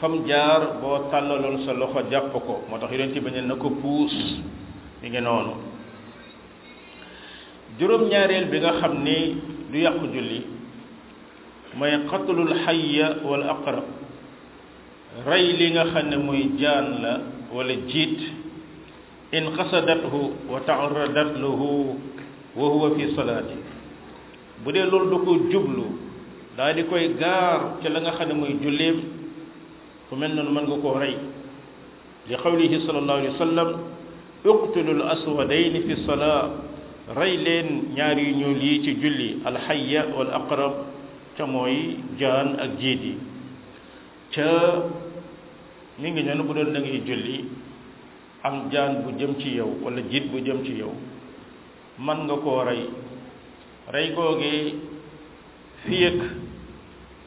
fam 0.00 0.26
jaar 0.28 0.80
boo 0.80 1.08
tàllaloon 1.10 1.64
sa 1.64 1.72
loxo 1.72 2.02
jàpp 2.10 2.32
ko 2.32 2.60
moo 2.68 2.78
tax 2.78 2.92
yonent 2.92 3.14
bi 3.16 3.30
na 3.32 3.54
ko 3.56 3.70
puus 3.80 4.12
mi 5.02 5.08
ngi 5.08 5.20
noonu 5.24 5.52
juróom 7.78 8.02
ñaareel 8.10 8.46
bi 8.52 8.58
nga 8.60 8.72
xam 8.80 8.94
ni 9.04 9.40
du 9.70 9.78
yàq 9.78 9.94
julli 10.12 10.40
mooy 11.76 11.92
qatlul 12.10 12.52
xayya 12.64 13.06
wal 13.24 13.42
aqrab 13.54 13.84
rey 15.26 15.46
li 15.58 15.66
nga 15.74 15.84
xam 15.90 16.04
ne 16.10 16.16
muy 16.16 16.42
jaan 16.60 16.86
la 17.02 17.12
wala 17.54 17.74
jiit 17.88 18.18
in 19.32 19.56
qasadathu 19.56 20.20
wa 20.52 20.60
taaradat 20.68 21.36
lahu 21.42 21.96
wa 22.58 22.66
huwa 22.72 22.86
fi 22.96 23.14
salaati 23.16 23.56
bu 24.62 24.68
dee 24.72 24.84
loolu 24.90 25.06
da 25.10 25.18
ko 25.24 25.32
jublu 25.50 25.86
daal 26.56 26.72
di 26.76 26.82
koy 26.88 27.14
gaar 27.20 27.60
ci 27.82 27.88
la 27.88 27.98
nga 28.04 28.10
xam 28.12 28.28
ne 28.28 28.34
muy 28.34 28.54
julleem 28.62 29.15
ku 30.06 30.14
mel 30.14 30.32
noonu 30.38 30.50
mën 30.54 30.64
nga 30.70 30.78
koo 30.78 30.96
rey 31.02 31.14
li 32.30 32.34
qawlihi 32.42 32.86
sallallahu 32.86 33.18
alayhi 33.22 33.34
wa 33.34 33.42
sallam 33.42 33.68
uqtulul 34.46 35.02
aswadayni 35.02 35.82
fi 35.82 35.92
salaa 36.06 36.50
rey 37.18 37.34
leen 37.36 37.90
ñaar 37.94 38.14
yu 38.18 38.30
ñuul 38.38 38.60
yi 38.62 38.74
ci 38.86 38.92
julli 39.02 39.42
alxayya 39.44 40.02
aqrab 40.38 40.74
ca 41.36 41.42
mooy 41.46 41.98
jaan 42.18 42.54
ak 42.62 42.78
jiit 42.80 43.02
yi 43.02 43.14
ca 44.30 44.46
mi 45.98 46.06
ngi 46.14 46.22
ñoonu 46.22 46.42
ku 46.46 46.52
doon 46.54 46.70
da 46.72 46.78
ngay 46.86 47.02
julli 47.04 47.48
am 48.46 48.70
jaan 48.70 49.02
bu 49.02 49.10
jëm 49.18 49.32
ci 49.42 49.54
yow 49.58 49.70
wala 49.82 50.00
jiit 50.06 50.24
bu 50.30 50.38
jëm 50.38 50.62
ci 50.64 50.72
yow 50.86 50.92
mën 51.98 52.16
nga 52.30 52.36
koo 52.46 52.62
rey 52.62 52.86
rey 53.90 54.14
googee 54.14 54.62
fii 55.84 56.06
ak 56.06 56.20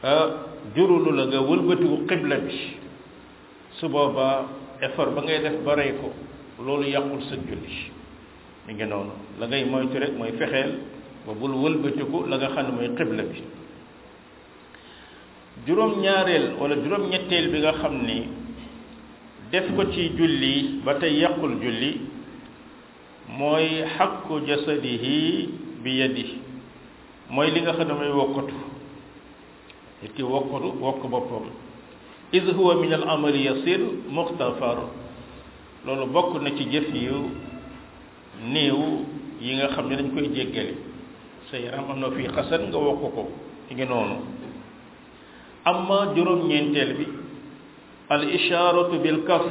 ah, 0.02 0.28
jurulu 0.76 1.10
la 1.12 1.24
nga 1.30 1.40
wëlbatiku 1.40 1.96
xibla 2.08 2.36
bi 2.46 2.54
su 3.78 3.88
boobaa 3.88 4.36
effort 4.86 5.14
ba 5.14 5.20
ngay 5.22 5.40
def 5.42 5.56
barey 5.64 5.90
ko 6.00 6.12
loolu 6.64 6.86
yàqul 6.86 7.20
sa 7.28 7.34
julli 7.36 7.90
mi 8.66 8.72
ngi 8.74 8.84
noonu 8.84 9.12
la 9.40 9.46
ngay 9.46 9.64
moytu 9.64 9.98
rek 9.98 10.12
mooy 10.18 10.32
fexeel 10.38 10.70
ba 11.26 11.32
bul 11.32 11.54
wëlbatiku 11.62 12.26
la 12.28 12.36
nga 12.36 12.48
xam 12.54 12.66
ne 12.66 12.72
mooy 12.76 12.90
xibla 12.98 13.22
bi 13.32 13.40
juróom-ñaareel 15.66 16.46
wala 16.60 16.74
juróom-ñetteel 16.76 17.46
bi 17.52 17.58
nga 17.58 17.72
xam 17.80 17.94
ni 18.06 18.28
def 19.50 19.66
ko 19.76 19.82
ci 19.92 20.12
julli 20.16 20.80
ba 20.84 20.94
tey 21.00 21.14
yàqul 21.20 21.56
julli 21.60 21.90
mooy 23.28 23.82
xaqu 23.96 24.34
jasadihi 24.46 25.48
bi 25.82 25.90
yadi 26.00 26.24
mooy 27.30 27.50
li 27.50 27.60
nga 27.62 27.72
xam 27.72 27.88
ne 27.88 28.10
wokkatu 28.12 28.69
nit 30.02 30.12
ki 30.16 30.22
wokkatu 30.24 30.72
wokk 30.80 31.02
boppam 31.12 31.44
id 32.32 32.44
huwa 32.56 32.74
min 32.80 32.92
al 32.92 33.04
amali 33.08 33.44
yasir 33.44 33.80
muxtafar 34.08 34.78
loolu 35.84 36.06
bokk 36.06 36.40
na 36.42 36.50
ci 36.56 36.64
jëf 36.72 36.86
yu 36.94 37.30
néew 38.52 38.80
yi 39.40 39.54
nga 39.56 39.68
xam 39.74 39.88
ne 39.88 39.96
dañ 39.96 40.10
koy 40.14 40.28
jéggale 40.34 40.74
sa 41.50 41.56
yaram 41.58 41.90
am 41.90 42.00
na 42.00 42.10
fii 42.10 42.28
xasan 42.28 42.62
nga 42.68 42.78
wokk 42.78 43.02
ko 43.14 43.28
ci 43.68 43.74
ngi 43.74 43.84
noonu 43.84 44.16
amma 45.64 46.14
juróom-ñeenteel 46.14 46.96
bi 46.98 47.04
al 48.08 48.22
isharatu 48.32 48.98
bil 49.02 49.22
kaf 49.26 49.44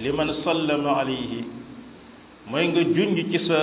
liman 0.00 0.28
sallama 0.44 0.96
alayhi 1.00 1.42
mooy 2.50 2.66
nga 2.68 2.82
junj 2.84 3.16
ci 3.32 3.38
sa 3.48 3.60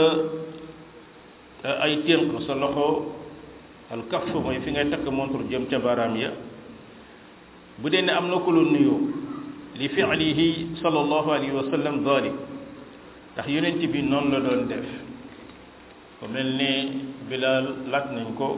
ay 1.83 2.01
ténq 2.05 2.41
sa 2.47 2.53
loxo 2.55 3.11
الكف 3.93 4.33
موي 4.33 4.59
فيغا 4.65 4.89
تك 4.91 5.05
مونتور 5.05 5.45
جيم 5.49 5.69
تا 5.69 5.77
بارام 5.77 6.17
يا 6.17 6.29
بودين 7.83 8.09
امنا 8.09 8.37
كولو 8.45 8.61
نيو 8.73 8.95
لفعله 9.81 10.41
صلى 10.83 10.99
الله 11.03 11.25
عليه 11.35 11.51
وسلم 11.59 11.95
ذلك 12.09 12.35
تخ 13.37 13.45
يونت 13.53 13.81
بي 13.93 13.99
نون 14.01 14.25
لا 14.33 14.39
دون 14.45 14.61
ديف 14.71 14.89
وملني 16.23 16.71
بلال 17.29 17.65
لات 17.93 18.05
نينكو 18.17 18.49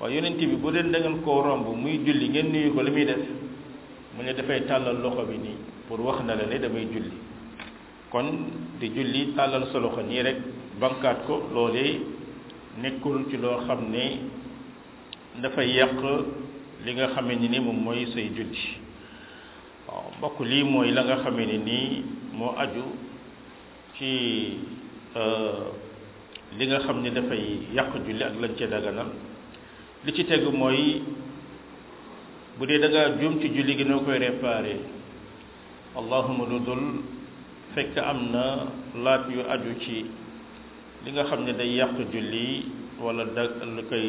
وا 0.00 0.08
يونت 0.14 0.40
بي 0.50 0.56
بودين 0.64 0.88
داغن 0.92 1.16
كو 1.24 1.44
رومب 1.44 1.68
موي 1.82 1.92
جولي 2.04 2.26
نين 2.34 2.46
نيو 2.54 2.68
كو 2.74 2.80
لمي 2.86 3.04
ديف 3.10 3.20
موني 4.16 4.32
دافاي 4.38 4.60
تالال 4.68 5.04
لوخو 5.04 5.24
بي 5.30 5.36
ني 5.44 5.52
بور 5.92 6.00
واخنا 6.08 6.32
لا 6.38 6.44
ني 6.50 6.56
داماي 6.64 6.84
جولي 6.92 7.12
كون 8.12 8.26
دي 8.80 8.88
جولي 8.96 9.20
تالال 9.36 9.64
سلوخو 9.72 10.00
ني 10.08 10.20
رك 10.26 10.38
بانكات 10.80 11.18
كو 11.28 11.36
لولي 11.54 12.13
nekkul 12.80 13.30
ci 13.30 13.36
loo 13.38 13.62
xam 13.66 13.86
ne 13.92 14.04
dafay 15.42 15.68
yàq 15.78 15.94
li 16.84 16.90
nga 16.94 17.06
xamee 17.14 17.36
ni 17.36 17.48
ni 17.48 17.58
moom 17.60 17.78
mooy 17.84 18.06
say 18.14 18.28
julli 18.36 18.78
waaw 19.86 20.10
mbokk 20.18 20.36
lii 20.42 20.62
mooy 20.64 20.90
la 20.90 21.02
nga 21.04 21.16
xamee 21.22 21.46
ni 21.46 21.58
nii 21.58 22.02
moo 22.34 22.54
aju 22.62 22.82
ci 23.96 24.08
euh, 25.14 25.64
li 26.58 26.66
nga 26.66 26.78
xam 26.82 27.00
ni 27.02 27.10
dafay 27.10 27.58
yàq 27.76 27.90
julli 28.04 28.22
ak 28.24 28.34
lañ 28.42 28.52
ca 28.58 28.66
daganal 28.66 29.08
li 30.04 30.10
ci 30.12 30.24
tegu 30.26 30.50
mooy 30.50 31.02
bu 32.58 32.66
dee 32.66 32.78
da 32.78 32.88
ngaa 32.90 33.16
juum 33.22 33.38
ci 33.40 33.48
julli 33.54 33.76
gi 33.78 33.84
noo 33.86 34.02
koy 34.04 34.18
réparé 34.18 34.78
allahuma 35.96 36.42
lu 36.50 36.58
dul 36.58 36.84
fekk 37.74 37.96
am 37.98 38.30
na 38.34 38.46
laaj 39.04 39.22
yu 39.32 39.40
aju 39.48 39.72
ci 39.80 40.04
li 41.04 41.10
nga 41.12 41.24
xamne 41.30 41.52
day 41.60 41.70
yaq 41.78 41.92
julli 42.12 42.46
wala 43.04 43.24
dag 43.36 43.52
la 43.76 43.82
kay 43.90 44.08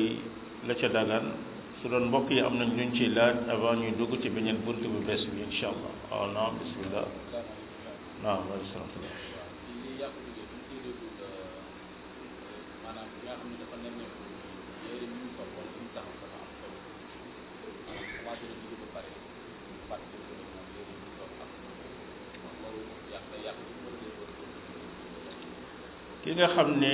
la 0.67 0.73
ca 0.79 0.87
dagan 0.95 1.25
su 1.81 1.89
doon 1.91 2.07
mbokk 2.07 2.27
yi 2.31 2.39
am 2.41 2.55
nañ 2.59 2.69
ñun 2.77 2.89
ci 2.95 3.07
laaj 3.17 3.35
avant 3.51 3.75
ñuy 3.81 3.91
dugg 3.99 4.11
ci 4.21 4.29
beneen 4.29 4.61
buntu 4.65 4.87
bu 4.89 4.99
bes 5.07 5.25
bi 5.27 5.41
insha 5.43 5.67
allah 5.75 5.93
oh 6.11 6.15
ah, 6.15 6.25
non 6.33 6.55
bismillah 6.59 7.07
non 8.23 8.39
wa 8.49 8.55
salaam 8.71 9.11
ki 26.25 26.31
nga 26.33 26.47
xam 26.57 26.69
ne 26.81 26.93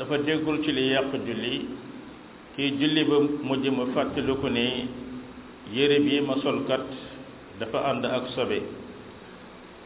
dafa 0.00 0.16
déggul 0.26 0.58
ci 0.64 0.70
li 0.72 0.84
yàq 0.92 1.12
julli 1.26 1.68
kii 2.56 2.70
julli 2.80 3.02
ba 3.08 3.16
mujj 3.48 3.64
ma 3.76 3.84
fàttaliku 3.94 4.48
ne 4.48 4.64
yére 5.76 5.98
bi 6.06 6.20
ma 6.26 6.34
solkat 6.42 6.84
dafa 7.60 7.78
ànd 7.90 8.04
ak 8.06 8.24
sobe 8.34 8.58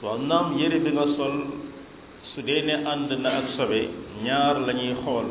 waaw 0.03 0.20
naam 0.31 0.46
yére 0.59 0.79
bi 0.85 0.90
nga 0.94 1.07
sol 1.16 1.35
su 2.33 2.38
dee 2.46 2.62
ne 2.62 2.74
ànd 2.92 3.09
na 3.22 3.29
ak 3.40 3.46
sobe 3.57 3.81
ñaar 4.24 4.57
lañuy 4.66 4.94
xool 5.05 5.29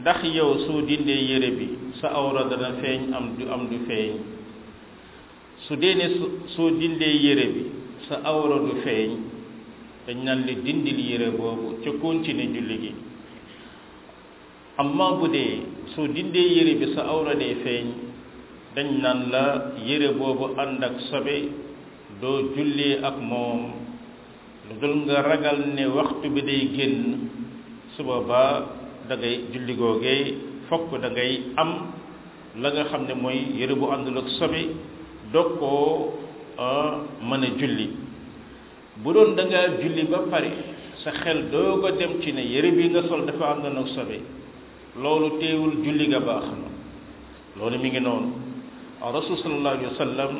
ndax 0.00 0.20
yow 0.36 0.50
soo 0.64 0.80
dindee 0.88 1.20
yére 1.30 1.48
bi 1.58 1.66
sa 2.00 2.06
awra 2.20 2.42
dana 2.50 2.70
feeñ 2.80 3.00
am 3.16 3.26
du 3.38 3.44
am 3.54 3.62
du 3.70 3.76
feeñ 3.88 4.10
su 5.64 5.72
dee 5.80 5.94
ne 5.96 6.06
soo 6.54 6.70
dindee 6.80 7.14
yére 7.24 7.44
bi 7.54 7.62
sa 8.06 8.14
awra 8.32 8.56
du 8.66 8.74
feeñ 8.84 9.29
dañ 10.06 10.16
naan 10.26 10.40
li 10.46 10.54
dindil 10.64 10.98
yére 11.08 11.28
boobu 11.38 11.66
ca 11.84 11.90
continuer 12.02 12.48
julli 12.54 12.76
gi 12.82 12.92
amma 14.82 15.06
bu 15.18 15.26
dee 15.34 15.54
soo 15.94 16.06
dindee 16.14 16.46
yére 16.54 16.72
bi 16.80 16.86
sa 16.94 17.02
awra 17.12 17.34
feeñ 17.64 17.86
dañ 18.74 18.86
naan 19.02 19.20
la 19.32 19.44
yére 19.88 20.08
boobu 20.18 20.44
ànd 20.62 20.82
ak 20.86 20.94
sobe 21.10 21.36
doo 22.20 22.38
jullee 22.56 22.98
ak 23.08 23.16
moom 23.30 23.60
lu 24.68 24.72
dul 24.80 24.94
nga 25.06 25.18
ragal 25.28 25.58
ne 25.76 25.84
waxtu 25.96 26.26
bi 26.34 26.40
day 26.48 26.62
génn 26.76 26.98
su 27.96 28.00
boobaa 28.08 28.52
da 29.08 29.14
ngay 29.20 29.36
julli 29.52 29.72
googee 29.80 30.24
fokk 30.68 30.90
da 31.02 31.08
ngay 31.10 31.32
am 31.62 31.70
la 32.62 32.68
nga 32.74 32.82
xam 32.90 33.02
ne 33.08 33.14
mooy 33.22 33.38
yére 33.58 33.74
bu 33.80 33.84
àndul 33.94 34.18
ak 34.20 34.28
sobe 34.38 34.60
doo 35.32 35.48
koo 35.60 35.88
ah, 36.66 36.92
mën 37.28 37.44
a 37.48 37.50
julli 37.60 37.88
bu 39.04 39.10
doon 39.14 39.30
da 39.36 39.42
ngaa 39.50 39.66
julli 39.80 40.02
ba 40.12 40.18
pare 40.32 40.50
sa 41.02 41.10
xel 41.22 41.38
doo 41.52 41.72
ko 41.82 41.88
dem 41.98 42.12
ci 42.22 42.30
ne 42.36 42.42
yëre 42.52 42.70
bi 42.76 42.84
nga 42.92 43.02
sol 43.08 43.22
dafa 43.28 43.44
am 43.52 43.58
na 43.64 43.68
nag 43.76 43.88
sobe 43.94 44.18
loolu 45.02 45.28
teewul 45.40 45.74
julli 45.84 46.04
nga 46.10 46.20
baax 46.28 46.46
na 46.60 46.68
loolu 47.58 47.76
mi 47.82 47.88
ngi 47.90 48.00
noonu 48.06 48.28
rasul 49.16 49.36
sallallahu 49.42 49.74
alayhi 49.76 49.90
wa 49.94 50.00
sallam 50.04 50.32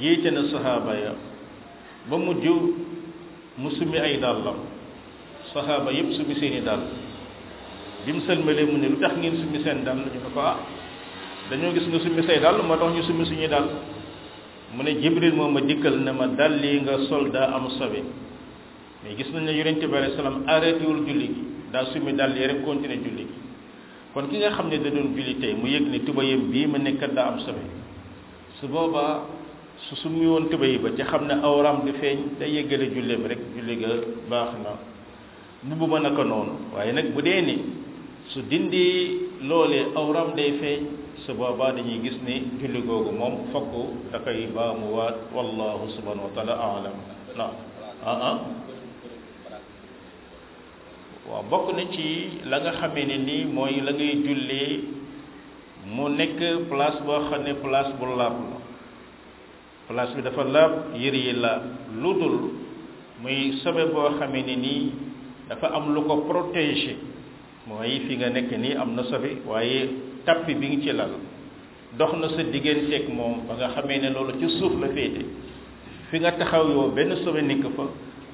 jiite 0.00 0.28
na 0.36 0.42
sahaaba 0.52 0.92
ya 1.04 1.12
ba 2.08 2.16
mu 2.24 2.32
jiw 2.42 2.60
mu 3.60 3.68
sumi 3.76 3.98
ay 4.06 4.14
dàllam 4.24 4.58
sahaaba 5.52 5.88
yëpp 5.96 6.10
sumi 6.18 6.34
seen 6.40 6.54
i 6.58 6.62
dàll 6.68 6.82
bi 8.04 8.10
mu 8.16 8.20
sëlmalee 8.26 8.66
mu 8.70 8.76
ne 8.82 8.86
lu 8.92 8.98
tax 9.02 9.12
ngeen 9.20 9.34
sumi 9.42 9.58
seen 9.64 9.78
dàll 9.86 9.96
ñu 10.02 10.08
ne 10.14 10.18
ko 10.24 10.28
ah 10.40 10.58
dañoo 11.50 11.72
gis 11.74 11.86
nga 11.90 11.98
sumi 12.04 12.22
say 12.26 12.38
dàll 12.44 12.56
moo 12.68 12.76
tax 12.80 12.90
ñu 12.96 13.02
sumi 13.08 13.24
suñuy 13.30 13.48
dàll 13.54 13.68
mu 14.74 14.82
ne 14.82 14.96
jibril 15.02 15.34
moo 15.36 15.48
ma 15.48 15.60
dikkal 15.60 16.00
ne 16.00 16.12
ma 16.12 16.26
dal 16.28 16.56
lii 16.56 16.80
nga 16.82 16.96
sol 17.08 17.28
daa 17.30 17.52
am 17.54 17.68
sobe 17.76 18.00
mais 19.04 19.14
gis 19.16 19.28
nañ 19.32 19.44
ne 19.44 19.50
yonente 19.52 19.86
bi 19.86 19.96
alayhi 19.96 20.16
salaam 20.16 20.44
arrêté 20.48 20.82
daa 21.72 21.84
summi 21.92 22.12
dal 22.14 22.32
lii 22.32 22.46
rek 22.46 22.64
continué 22.64 22.96
julli 22.96 23.24
gi 23.24 23.34
kon 24.14 24.28
ki 24.28 24.36
nga 24.38 24.50
xam 24.50 24.68
ne 24.68 24.78
da 24.80 24.88
doon 24.90 25.12
julli 25.14 25.36
tey 25.38 25.54
mu 25.54 25.66
yëg 25.66 25.86
ne 25.88 25.98
tubayam 26.04 26.48
bii 26.50 26.66
ma 26.66 26.78
nekkat 26.78 27.12
daa 27.12 27.26
am 27.32 27.38
sobe 27.40 27.60
su 28.60 28.66
boobaa 28.68 29.24
su 29.88 29.94
summi 29.96 30.24
woon 30.26 30.48
ba 30.82 30.88
ci 30.96 31.02
xam 31.02 31.26
ne 31.26 31.34
awram 31.42 31.84
di 31.84 31.92
feeñ 31.92 32.38
day 32.38 32.50
yëggale 32.52 32.90
julleem 32.94 33.26
rek 33.26 33.38
julli 33.54 33.76
ga 33.76 33.88
baax 34.30 34.50
na 35.68 35.74
mbubb 35.74 35.90
ma 35.90 35.98
naka 36.00 36.22
noonu 36.24 36.52
waaye 36.74 36.92
nag 36.92 37.12
bu 37.12 37.20
dee 37.20 37.40
ni 37.42 37.54
su 38.32 38.40
dindi 38.48 39.20
loolee 39.42 39.84
awram 39.96 40.32
day 40.34 40.52
feeñ 40.58 41.00
su 41.26 41.34
boobaa 41.38 41.70
dañuy 41.76 42.00
gis 42.02 42.16
ni 42.26 42.36
julli 42.60 42.80
googu 42.88 43.10
moom 43.18 43.34
fokk 43.54 43.72
da 44.10 44.18
koy 44.26 44.40
baamu 44.54 44.86
waat 44.96 45.18
wallahu 45.36 45.86
subhanahu 45.94 46.26
wa 46.28 46.34
taala 46.36 46.54
aalam 46.66 46.96
ah 47.38 47.54
ah 48.30 48.36
waaw 51.28 51.44
bokk 51.50 51.68
na 51.78 51.84
ci 51.94 52.06
la 52.50 52.56
nga 52.62 52.72
xamee 52.80 53.04
ne 53.10 53.16
ni 53.22 53.36
mooy 53.46 53.74
la 53.86 53.92
ngay 53.94 54.14
jullee 54.26 54.70
mu 55.94 56.08
nekk 56.10 56.38
place 56.68 56.98
boo 57.06 57.20
xam 57.30 57.40
ne 57.46 57.52
place 57.64 57.92
bu 57.98 58.04
laab 58.18 58.36
la 58.50 58.58
place 59.88 60.12
bi 60.18 60.22
dafa 60.26 60.42
laab 60.44 60.72
yëri 61.02 61.20
yi 61.30 61.34
laab 61.38 61.62
lu 62.02 62.10
dul 62.20 62.36
muy 63.22 63.52
sobe 63.62 63.84
boo 63.94 64.08
xamee 64.18 64.42
ne 64.46 64.54
ni 64.58 64.74
dafa 65.48 65.66
am 65.76 65.86
lu 65.94 66.02
ko 66.08 66.16
protéger 66.28 66.96
mooy 67.70 68.00
fi 68.10 68.12
nga 68.18 68.28
nekk 68.34 68.50
ni 68.58 68.74
am 68.74 68.94
na 68.98 69.02
sobe 69.06 69.36
waaye 69.46 70.10
tappi 70.24 70.54
bi 70.54 70.66
nga 70.72 70.80
ci 70.82 70.90
lal 70.92 71.12
dox 71.96 72.12
na 72.18 72.28
sa 72.28 72.42
digganteeg 72.42 73.08
moom 73.10 73.46
ba 73.46 73.54
nga 73.54 73.68
xamee 73.74 73.98
ne 74.00 74.10
loolu 74.10 74.38
ci 74.38 74.48
suuf 74.58 74.72
la 74.80 74.88
féete 74.88 75.22
fi 76.10 76.18
nga 76.18 76.32
taxaw 76.32 76.66
yow 76.68 76.90
benn 76.94 77.12
sobe 77.24 77.42
nekk 77.42 77.66
fa 77.76 77.84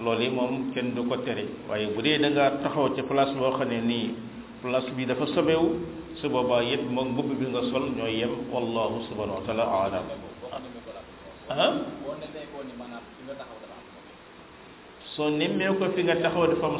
loolu 0.01 0.23
yi 0.23 0.29
moom 0.31 0.73
kenn 0.73 0.95
du 0.95 1.03
ko 1.09 1.17
tere 1.25 1.45
waaye 1.69 1.87
bu 1.95 2.01
dee 2.03 2.19
da 2.19 2.51
taxaw 2.63 2.95
ci 2.95 3.03
place 3.03 3.33
boo 3.35 3.51
xam 3.59 3.69
ne 3.69 3.81
nii 3.81 4.15
place 4.63 4.91
bi 4.97 5.05
dafa 5.07 5.27
sobewu 5.35 5.77
su 6.21 6.29
boobaa 6.29 6.63
yëpp 6.63 6.85
moom 6.91 7.09
mbubb 7.13 7.33
bi 7.39 7.47
nga 7.47 7.63
sol 7.71 7.91
ñooy 7.97 8.17
yem 8.19 8.33
soo 15.17 15.31
nemmee 15.31 15.69
ko 15.79 15.85
fi 15.97 16.05
taxaw 16.05 16.47
dafa 16.47 16.67
am 16.67 16.73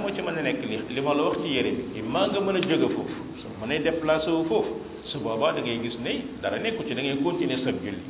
moo 0.00 0.10
ci 0.14 0.20
mën 0.22 0.36
a 0.38 0.42
nekk 0.42 0.64
li 0.64 0.80
li 0.88 1.00
ma 1.00 1.14
la 1.14 1.22
wax 1.22 1.36
ci 1.44 1.48
yére 1.52 1.70
bi 1.94 2.02
maa 2.02 2.26
nga 2.26 2.40
mën 2.40 2.56
a 2.56 2.60
jóge 2.60 2.88
foofu 2.94 3.27
soo 3.42 3.50
mënee 3.60 3.78
déplacé 3.86 4.30
wu 4.36 4.42
foofu 4.50 4.72
su 5.10 5.18
boobaa 5.24 5.52
da 5.56 5.60
ngay 5.62 5.78
gis 5.84 5.96
ne 6.04 6.12
dara 6.42 6.58
nekku 6.58 6.82
ci 6.88 6.94
da 6.94 7.02
ngay 7.02 7.18
continuer 7.26 7.60
sa 7.64 7.70
julli 7.72 8.02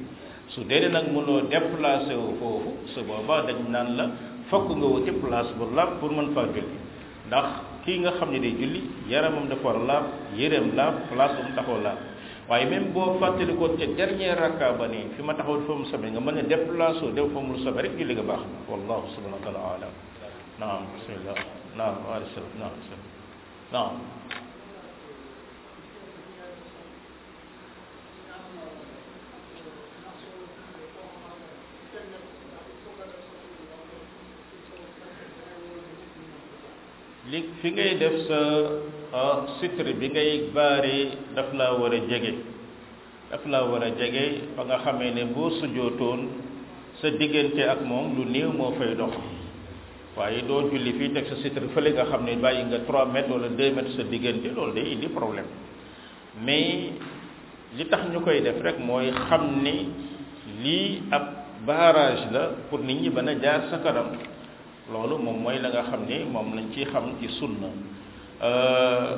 su 0.55 0.61
dee 0.69 0.89
nag 0.89 1.07
mënoo 1.15 1.41
déplacé 1.53 2.15
wu 2.23 2.31
foofu 2.41 2.71
su 2.93 3.01
boobaa 3.09 3.41
dañ 3.49 3.59
naan 3.73 3.91
la 3.99 4.05
fokk 4.51 4.69
nga 4.79 4.87
wuti 4.95 5.13
place 5.23 5.53
bu 5.59 5.65
laab 5.77 5.91
pour 6.01 6.11
man 6.17 6.29
faa 6.35 6.47
julli 6.55 6.79
ndax 7.29 7.47
kii 7.85 7.99
nga 8.03 8.13
xam 8.19 8.31
ne 8.33 8.39
day 8.41 8.55
julli 8.61 8.81
yaramam 9.09 9.47
dafa 9.49 9.65
war 9.69 9.77
a 9.77 9.85
laab 9.91 10.05
yéreem 10.41 10.69
laab 10.79 10.95
place 11.11 11.35
bu 11.37 11.41
mu 11.49 11.53
taxaw 11.57 11.79
laab 11.87 11.99
waaye 12.49 12.65
même 12.71 12.93
boo 12.93 13.19
fàttalikoon 13.21 13.73
ca 13.79 13.87
dernier 13.97 14.37
rakka 14.43 14.73
ba 14.79 14.87
nii 14.89 15.07
fi 15.17 15.23
ma 15.23 15.35
taxaw 15.35 15.61
fa 15.67 15.73
mu 15.79 15.85
sobe 15.91 16.07
nga 16.13 16.21
mën 16.21 16.39
a 16.39 16.43
déplacé 16.43 17.03
wu 17.05 17.13
dem 17.13 17.29
fa 17.35 17.41
mu 17.41 17.57
sobe 17.65 17.79
rek 17.85 17.93
julli 17.99 18.15
nga 18.15 18.23
baax 18.31 18.43
wallahu 18.71 19.05
subhanahu 19.15 19.39
wa 19.45 19.45
taala 19.45 19.61
alam 19.77 19.93
naam 20.61 20.81
bismillah 20.95 21.39
naam 21.79 21.95
waaleykum 22.07 22.51
salaam 22.57 22.75
naam 22.91 23.03
naam 23.73 23.93
li 37.31 37.39
fi 37.61 37.69
ngay 37.77 38.01
def 38.01 38.15
sa 38.25 39.23
sitri 39.61 39.93
bi 40.01 40.09
ngay 40.09 40.49
bari 40.53 41.13
daf 41.37 41.53
la 41.53 41.77
wara 41.77 41.97
a 42.01 42.09
jege 42.11 42.33
daf 43.31 43.45
la 43.45 43.61
wara 43.69 43.89
a 43.93 43.97
jege 44.01 44.25
ba 44.57 44.63
nga 44.65 44.79
xamee 44.85 45.13
ne 45.13 45.25
boo 45.35 45.51
sujjootoon 45.61 46.21
sa 47.01 47.11
diggante 47.21 47.61
ak 47.75 47.85
moom 47.85 48.17
lu 48.17 48.25
néew 48.25 48.49
moo 48.53 48.73
fay 48.81 48.95
dox 48.97 49.13
waaye 50.17 50.41
doo 50.49 50.71
julli 50.73 50.93
fii 50.99 51.13
teg 51.15 51.27
sa 51.29 51.37
sitri 51.45 51.69
fële 51.75 51.91
nga 51.93 52.05
xam 52.11 52.25
ne 52.25 52.33
nga 52.41 52.79
3 52.81 53.13
mètres 53.15 53.29
wala 53.37 53.49
2 53.61 53.77
mètres 53.77 53.95
sa 53.97 54.03
diggante 54.13 54.49
loolu 54.57 54.73
day 54.73 54.89
indi 54.93 55.09
problème 55.13 55.49
mais 56.47 56.97
li 57.77 57.85
tax 57.93 58.03
ñu 58.13 58.25
def 58.25 58.57
rek 58.65 58.79
mooy 58.81 59.13
xam 59.29 59.61
ni 59.65 59.77
ab 61.17 61.25
barrage 61.67 62.25
la 62.33 62.43
pour 62.71 62.81
nit 62.81 62.99
ñi 63.03 63.11
bana 63.11 63.35
jaar 63.43 63.69
sa 63.71 63.77
karam 63.85 64.09
loolu 64.93 65.17
moom 65.21 65.39
mooy 65.45 65.59
la 65.61 65.69
nga 65.73 65.83
xam 65.91 66.03
ne 66.09 66.17
moom 66.33 66.49
lañ 66.57 66.67
ciy 66.73 66.85
xam 66.93 67.05
ci 67.21 67.29
sunna 67.39 67.69
euh, 68.49 69.09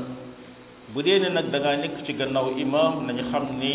bu 0.93 0.99
dee 1.07 1.19
ne 1.23 1.29
nag 1.37 1.47
da 1.53 1.59
nekk 1.83 2.03
ci 2.05 2.13
gannaaw 2.19 2.47
imam 2.65 2.93
nañu 3.07 3.23
xam 3.31 3.45
ni 3.61 3.73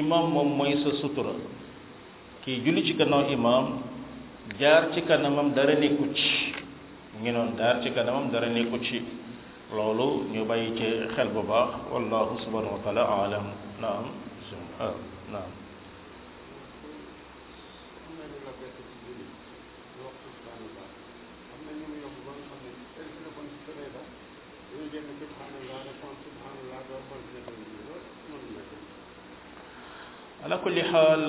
imam 0.00 0.24
moom 0.34 0.48
mooy 0.58 0.72
sa 0.82 0.90
sutura 1.00 1.32
kii 2.44 2.60
julli 2.64 2.82
ci 2.86 2.94
gannaaw 2.98 3.24
imam 3.36 3.64
jaar 4.60 4.82
ci 4.94 5.00
kanamam 5.08 5.48
dara 5.56 5.74
nekku 5.82 6.04
ci 6.14 6.32
mu 7.12 7.16
ngi 7.20 7.30
noonu 7.32 7.52
jaar 7.58 7.76
ci 7.82 7.88
kanamam 7.94 8.26
dara 8.32 8.46
nekku 8.56 8.76
ci 8.86 8.98
loolu 9.76 10.08
ñu 10.32 10.44
bàyyi 10.48 10.74
ci 10.78 10.86
xel 11.14 11.28
bu 11.34 11.42
baax 11.50 11.70
wallahu 11.92 12.32
subhanahu 12.44 12.74
wa 12.76 12.80
taala 12.84 13.02
alam 13.24 13.44
naam 13.80 14.04
naam 15.32 15.50
ala 30.46 30.62
kulli 30.62 30.78
xaal 30.90 31.26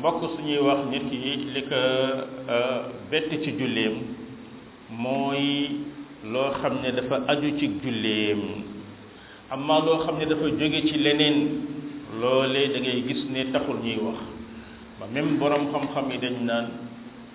mbokk 0.00 0.22
suñuy 0.34 0.60
wax 0.66 0.80
nit 0.90 1.04
ki 1.12 1.18
li 1.54 1.62
ko 1.70 1.80
euh, 2.56 2.80
bett 3.12 3.28
ci 3.42 3.50
julleem 3.58 3.94
mooy 4.88 5.44
loo 6.32 6.50
xam 6.60 6.74
ne 6.82 6.88
dafa 6.96 7.16
aju 7.30 7.48
ci 7.60 7.66
julleem 7.84 8.40
amma 9.54 9.76
loo 9.86 9.98
xam 10.08 10.16
ne 10.18 10.24
dafa 10.30 10.46
jóge 10.60 10.80
ci 10.88 10.94
leneen 11.04 11.38
loole 12.20 12.60
dangay 12.72 12.98
gis 13.08 13.22
ne 13.34 13.42
taxul 13.52 13.78
ñuy 13.84 13.98
wax 14.06 14.18
ba 14.98 15.04
même 15.14 15.36
borom 15.38 15.64
xam-xam 15.72 16.06
yi 16.12 16.18
dañ 16.24 16.34
naan 16.48 16.66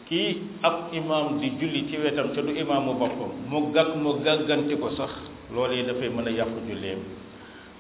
kii 0.10 0.30
ab 0.68 0.76
imaam 0.94 1.38
di 1.42 1.48
julli 1.60 1.82
ci 1.90 1.98
wetam 2.04 2.34
ca 2.34 2.42
du 2.42 2.52
imaamu 2.64 2.92
boppam 3.02 3.32
mu 3.50 3.60
gàgg 3.74 3.94
mu 4.04 4.10
gàgganti 4.26 4.74
ko 4.82 4.90
sax 4.98 5.12
loolee 5.54 5.84
dafay 5.88 6.10
mën 6.10 6.28
a 6.30 6.32
yàqu 6.32 6.60
julleem 6.68 7.00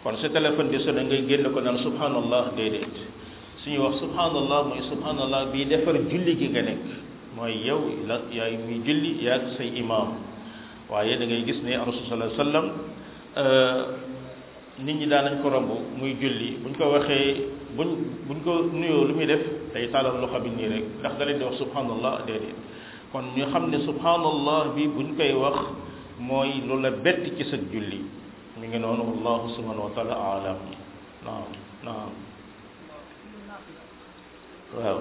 kon 0.04 0.12
sa 0.22 0.30
téléphone 0.30 0.70
bi 0.70 0.80
sonné 0.84 1.04
ngay 1.10 1.26
génn 1.28 1.50
ko 1.54 1.60
naan 1.62 1.78
subhanallah 1.82 2.54
déedéet 2.56 2.94
suñuy 3.64 3.80
wax 3.82 3.98
subhanallah 4.04 4.60
mooy 4.70 4.82
subhanallah 4.90 5.50
bii 5.52 5.66
defar 5.66 5.96
julli 6.10 6.38
gi 6.38 6.48
nga 6.54 6.62
nekk 6.62 6.82
mooy 7.36 7.54
yow 7.66 7.82
la 8.08 8.22
yaay 8.32 8.58
muy 8.62 8.78
julli 8.86 9.18
yaag 9.26 9.56
say 9.58 9.68
imaam 9.82 10.14
waaye 10.90 11.18
da 11.18 11.26
ngay 11.26 11.44
gis 11.48 11.60
ne 11.66 11.74
rasul 11.78 12.06
sallallahu 12.06 12.30
alayhi 12.30 12.38
wasallam 12.38 12.66
euh, 13.38 13.78
nit 14.86 14.94
ñi 15.02 15.08
daan 15.08 15.26
nañ 15.26 15.42
ko 15.42 15.50
romb 15.50 15.70
muy 15.98 16.14
julli 16.22 16.58
buñ 16.64 16.78
ko 16.78 16.92
waxee 16.94 17.50
buñ 17.76 17.90
buñ 18.28 18.38
ko 18.46 18.52
nuyoo 18.72 19.04
lu 19.10 19.14
muy 19.18 19.26
def 19.26 19.42
ay 19.74 19.90
taalal 19.90 20.22
loxo 20.22 20.40
bi 20.46 20.50
nii 20.54 20.68
rek 20.76 20.84
ndax 21.02 21.14
da 21.18 21.26
leen 21.26 21.40
di 21.42 21.44
wax 21.46 21.58
subhanallah 21.58 22.22
déedéet 22.28 22.58
kon 23.12 23.26
ñu 23.36 23.46
xam 23.52 23.70
ne 23.74 23.80
subhanallah 23.82 24.76
bi 24.78 24.86
buñ 24.88 25.16
koy 25.18 25.34
wax 25.34 25.58
mooy 26.22 26.62
lu 26.70 26.78
la 26.86 26.92
bett 26.92 27.26
ci 27.38 27.44
sa 27.50 27.58
julli 27.58 28.02
mu 28.58 28.66
ngi 28.66 28.80
noonu 28.82 29.04
wallahu 29.22 29.46
subhanahu 29.54 29.94
wa 29.94 29.94
taala 29.94 30.16
alam 30.34 30.58
naam 31.24 31.50
naam 31.86 32.12
waaw 34.74 34.98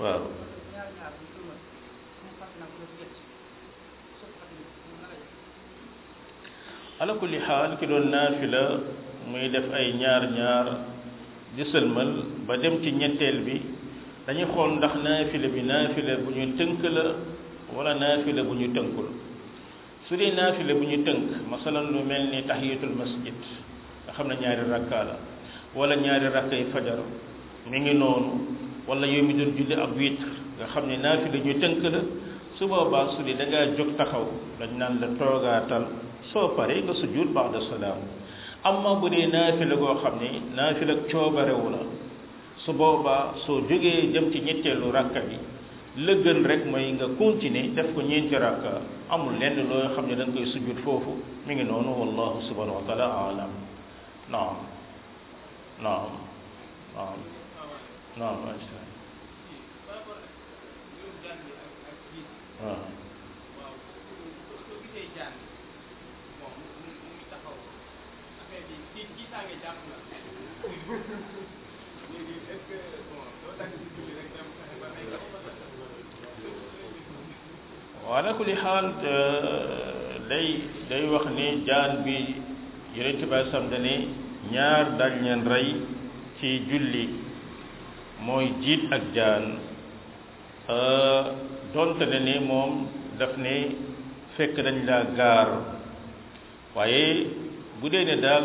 waaw 0.00 0.22
ala 7.02 7.12
kulli 7.20 7.38
xaal 7.46 7.72
ki 7.80 7.86
naafila 8.12 8.62
muy 9.32 9.48
def 9.54 9.66
ay 9.78 9.88
ñaar 10.00 10.22
ñaar 10.38 10.66
di 11.56 11.62
sëlmal 11.72 12.10
ba 12.46 12.54
dem 12.62 12.74
ci 12.84 12.88
ñetteel 13.00 13.38
bi 13.48 13.56
dañuy 14.28 14.44
xool 14.52 14.70
ndax 14.76 14.94
naafila 15.04 15.48
bi 15.54 15.60
naafila 15.70 16.12
bu 16.22 16.28
ñu 16.36 16.44
tënk 16.60 16.80
la 16.96 17.04
wala 17.76 17.92
naafila 18.00 18.42
bu 18.48 18.52
ñu 18.60 18.68
tënkul 18.76 19.08
su 20.08 20.14
dee 20.16 20.30
naafile 20.36 20.72
bu 20.78 20.84
ñu 20.90 20.98
tënk 21.06 21.24
masalan 21.50 21.86
lu 21.94 22.00
mel 22.10 22.24
ni 22.32 22.40
tahiyatul 22.48 22.90
masjid 23.00 23.34
nga 24.04 24.12
xam 24.16 24.26
ne 24.28 24.34
ñaari 24.40 24.64
rakka 24.72 24.98
la 25.08 25.16
wala 25.76 25.94
ñaari 26.04 26.26
rakka 26.36 26.54
yi 26.60 26.64
fajar 26.72 26.98
mi 27.70 27.78
ngi 27.78 27.94
noonu 27.94 28.30
wala 28.88 29.06
yooyu 29.06 29.22
mu 29.28 29.32
doon 29.38 29.52
julli 29.56 29.74
ak 29.86 29.92
witr 29.98 30.26
nga 30.58 30.66
xam 30.72 30.84
ne 30.88 30.96
naafile 31.02 31.38
ñu 31.46 31.52
tënk 31.62 31.76
la 31.84 32.00
su 32.58 32.66
boobaa 32.68 33.10
su 33.14 33.22
dee 33.22 33.36
da 33.36 33.44
ngaa 33.46 33.76
jóg 33.76 33.90
taxaw 33.96 34.26
dañ 34.58 34.70
naan 34.80 34.98
la 35.00 35.06
toogaatal 35.18 35.84
soo 36.32 36.48
paree 36.56 36.80
nga 36.82 36.94
sujjuud 37.00 37.30
ba'da 37.32 37.60
salaam 37.70 38.00
amma 38.68 38.98
bu 39.00 39.06
dee 39.08 39.26
naafile 39.26 39.74
goo 39.78 39.94
xam 40.02 40.14
ne 40.20 40.28
naafile 40.56 40.94
coobarewu 41.10 41.68
la 41.74 41.80
su 42.64 42.72
boobaa 42.72 43.34
soo 43.44 43.60
jógee 43.68 44.10
jëm 44.12 44.32
ci 44.32 44.38
ñetteelu 44.40 44.90
rakka 44.90 45.20
bi 45.28 45.36
la 45.94 46.14
gën 46.16 46.40
rek 46.46 46.64
mooy 46.64 46.92
nga 46.96 47.04
continuer 47.18 47.68
def 47.76 47.92
ko 47.92 48.00
ñeenti 48.00 48.34
raka 48.36 48.72
amul 49.12 49.34
lenn 49.38 49.68
loo 49.68 49.90
xam 49.94 50.06
ne 50.06 50.14
da 50.16 50.24
nga 50.24 50.32
koy 50.34 50.46
sujjut 50.46 50.78
foofu 50.84 51.12
mi 51.46 51.54
ngi 51.54 51.64
noonu 51.64 51.90
wallahu 52.00 52.40
subhanahu 52.48 52.76
wa 52.76 52.82
taala 52.88 53.04
alam 53.28 53.50
naam 54.32 54.56
naam 55.84 56.08
naam 56.94 57.18
naam 58.16 58.36
waaw 58.40 58.56
jàng 65.16 65.34
moom 66.40 66.54
mu 66.80 67.12
taxaw 67.30 67.56
affaire 68.40 68.64
bi 68.68 68.74
ci 68.94 69.02
ci 69.18 69.26
sànge 69.30 69.56
jàpp 69.62 69.76
la 69.90 70.01
wala 78.12 78.30
ku 78.36 78.44
li 78.48 78.52
xaal 78.62 78.86
euh, 79.10 79.60
day 80.30 80.46
day 80.90 81.02
wax 81.12 81.24
ni 81.36 81.46
jaan 81.68 81.92
bi 82.04 82.16
yonent 82.96 83.22
bi 83.30 83.38
sam 83.50 83.64
ñaar 84.52 84.84
dañ 85.00 85.12
leen 85.24 85.40
rey 85.52 85.68
ci 86.38 86.48
julli 86.68 87.04
mooy 88.26 88.46
jiit 88.62 88.82
ak 88.96 89.02
jaan 89.16 89.44
euh, 90.76 91.20
donte 91.72 92.04
ne 92.26 92.34
moom 92.50 92.70
daf 93.18 93.32
ne 93.44 93.54
fekk 94.36 94.56
dañ 94.66 94.76
laa 94.88 95.02
gaar 95.18 95.48
waaye 96.74 97.04
bu 97.80 97.86
dee 97.92 98.04
ne 98.08 98.14
daal 98.24 98.44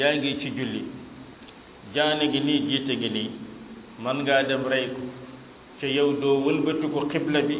yaa 0.00 0.14
ngi 0.18 0.32
ci 0.40 0.48
julli 0.56 0.82
jaane 1.94 2.24
gi 2.32 2.40
nii 2.48 2.60
jiite 2.70 2.92
gi 3.02 3.08
nii 3.16 3.28
man 4.02 4.16
ngaa 4.24 4.42
dem 4.48 4.62
rey 4.72 4.86
ko 4.94 5.00
ca 5.80 5.86
yow 5.96 6.10
doo 6.22 6.36
wëlbatiku 6.46 6.98
xibla 7.12 7.42
bi 7.50 7.56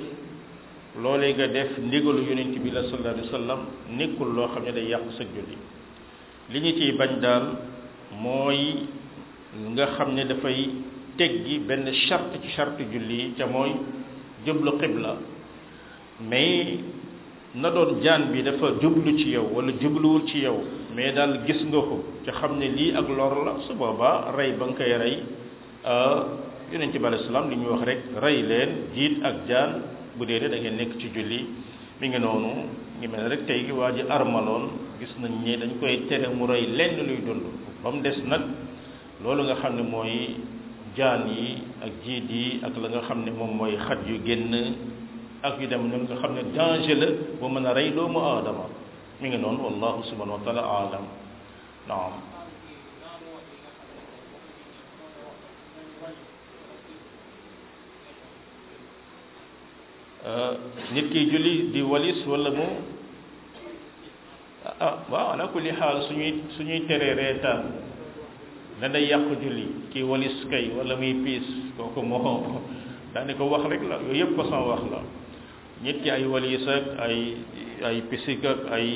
loole 1.03 1.35
nga 1.35 1.49
def 1.51 1.71
ndigalu 1.79 2.23
yonent 2.23 2.55
bi 2.63 2.71
la 2.71 2.87
sallallahu 2.87 3.19
alayhi 3.19 3.51
wa 3.51 3.59
nekkul 3.99 4.29
loo 4.35 4.49
xam 4.55 4.63
ne 4.65 4.73
day 4.73 4.87
yàqu 4.89 5.11
sa 5.19 5.25
julli 5.27 5.59
li 6.79 6.93
bañ 6.93 7.19
daal 7.21 7.43
mooy 8.21 8.75
nga 9.73 9.87
xam 9.99 10.15
ne 10.15 10.25
dafay 10.25 10.71
teggi 11.17 11.59
benn 11.67 11.91
charte 12.09 12.39
ci 12.43 12.49
charte 12.55 12.79
julli 12.93 13.15
yi 13.15 13.35
ca 13.37 13.47
mooy 13.47 13.73
jublu 14.47 14.71
xibla 14.81 15.17
mais 16.29 16.79
na 17.57 17.71
doon 17.71 17.99
jaan 18.01 18.31
bi 18.31 18.43
dafa 18.43 18.73
jublu 18.81 19.19
ci 19.19 19.31
yow 19.31 19.49
wala 19.53 19.73
jubluwul 19.81 20.27
ci 20.29 20.39
yow 20.43 20.63
mais 20.95 21.13
daal 21.13 21.43
gis 21.45 21.61
nga 21.67 21.79
ko 21.79 22.05
ca 22.25 22.31
xam 22.33 22.59
ne 22.59 22.69
lii 22.69 22.93
ak 22.95 23.09
lor 23.09 23.43
la 23.45 23.57
su 23.67 23.75
boobaa 23.75 24.31
rey 24.37 24.53
ba 24.53 24.67
nga 24.67 24.75
koy 24.85 24.93
rey 24.95 25.19
euh, 25.87 26.21
yonent 26.71 26.93
bi 26.93 27.05
alayhi 27.05 27.25
salaam 27.27 27.51
li 27.51 27.57
ñuy 27.57 27.71
wax 27.71 27.83
rek 27.83 28.01
rey 28.23 28.43
leen 28.43 28.71
jiit 28.95 29.25
ak 29.25 29.35
jaan 29.49 29.83
bu 30.19 30.23
dee 30.29 30.41
da 30.41 30.49
ngeen 30.61 30.77
nekk 30.81 30.93
ci 31.01 31.07
julli 31.15 31.41
mi 32.01 32.07
ngi 32.11 32.19
noonu 32.25 32.53
ngi 32.99 33.07
mel 33.13 33.25
rek 33.33 33.43
tey 33.49 33.61
gi 33.67 33.73
waa 33.81 33.91
ji 33.97 34.03
armaloon 34.17 34.65
gis 34.99 35.13
nañ 35.23 35.33
nii 35.45 35.57
dañ 35.63 35.71
koy 35.81 35.95
tere 36.09 36.27
mu 36.39 36.45
rey 36.53 36.65
lenn 36.79 36.95
luy 37.09 37.21
dund 37.27 37.43
ba 37.83 37.89
mu 37.95 38.01
des 38.07 38.19
nag 38.31 38.43
loolu 39.23 39.43
nga 39.47 39.55
xam 39.61 39.73
ne 39.79 39.83
mooy 39.93 40.13
jaan 40.97 41.23
yi 41.37 41.47
ak 41.85 41.91
jiit 42.05 42.27
yi 42.37 42.47
ak 42.67 42.75
la 42.83 42.89
nga 42.93 43.01
xam 43.09 43.19
ne 43.27 43.31
moom 43.39 43.51
mooy 43.59 43.73
xat 43.87 44.01
yu 44.09 44.17
génn 44.27 44.53
ak 45.49 45.55
yu 45.61 45.67
dem 45.73 45.83
noonu 45.91 46.05
nga 46.09 46.17
xam 46.21 46.33
ne 46.37 46.43
danger 46.57 46.97
la 47.03 47.07
ba 47.41 47.47
mën 47.55 47.67
a 47.69 47.73
rey 47.79 47.89
doomu 47.97 48.21
aadama 48.33 48.65
mi 49.21 49.29
ngi 49.29 49.39
noonu 49.45 49.61
wallahu 49.67 50.01
subhanahu 50.11 50.39
wa 50.39 50.65
aalam 50.79 51.05
naam 51.89 52.13
Euh, 60.27 60.57
nit 60.95 61.11
kiy 61.13 61.29
julli 61.29 61.69
di 61.71 61.83
walis 61.83 62.25
wala 62.25 62.49
mu 62.49 62.65
ah, 64.65 64.73
ah 64.81 64.95
waaw 65.13 65.29
ala 65.37 65.49
kulli 65.53 65.69
xaal 65.77 66.01
suñuy 66.09 66.33
suñuy 66.57 66.81
teree 66.89 67.13
reetaan 67.13 67.65
ne 68.81 68.99
yàq 69.11 69.21
julli 69.43 69.67
kii 69.93 70.03
walis 70.03 70.39
kay 70.51 70.73
wala 70.79 70.97
muy 70.97 71.13
piis 71.23 71.45
kooku 71.77 72.01
moo 72.03 72.63
daani 73.13 73.35
ko 73.37 73.45
wax 73.53 73.65
rek 73.69 73.83
la 73.85 73.97
yooyu 74.01 74.27
façon 74.37 74.65
wax 74.65 74.83
la 74.93 75.01
nit 75.85 76.01
ki 76.03 76.09
ay 76.11 76.25
walis 76.25 76.65
ak 76.69 76.85
ay 77.05 77.17
ay 77.89 77.97
pisik 78.09 78.43
ak 78.47 78.61
ay 78.73 78.89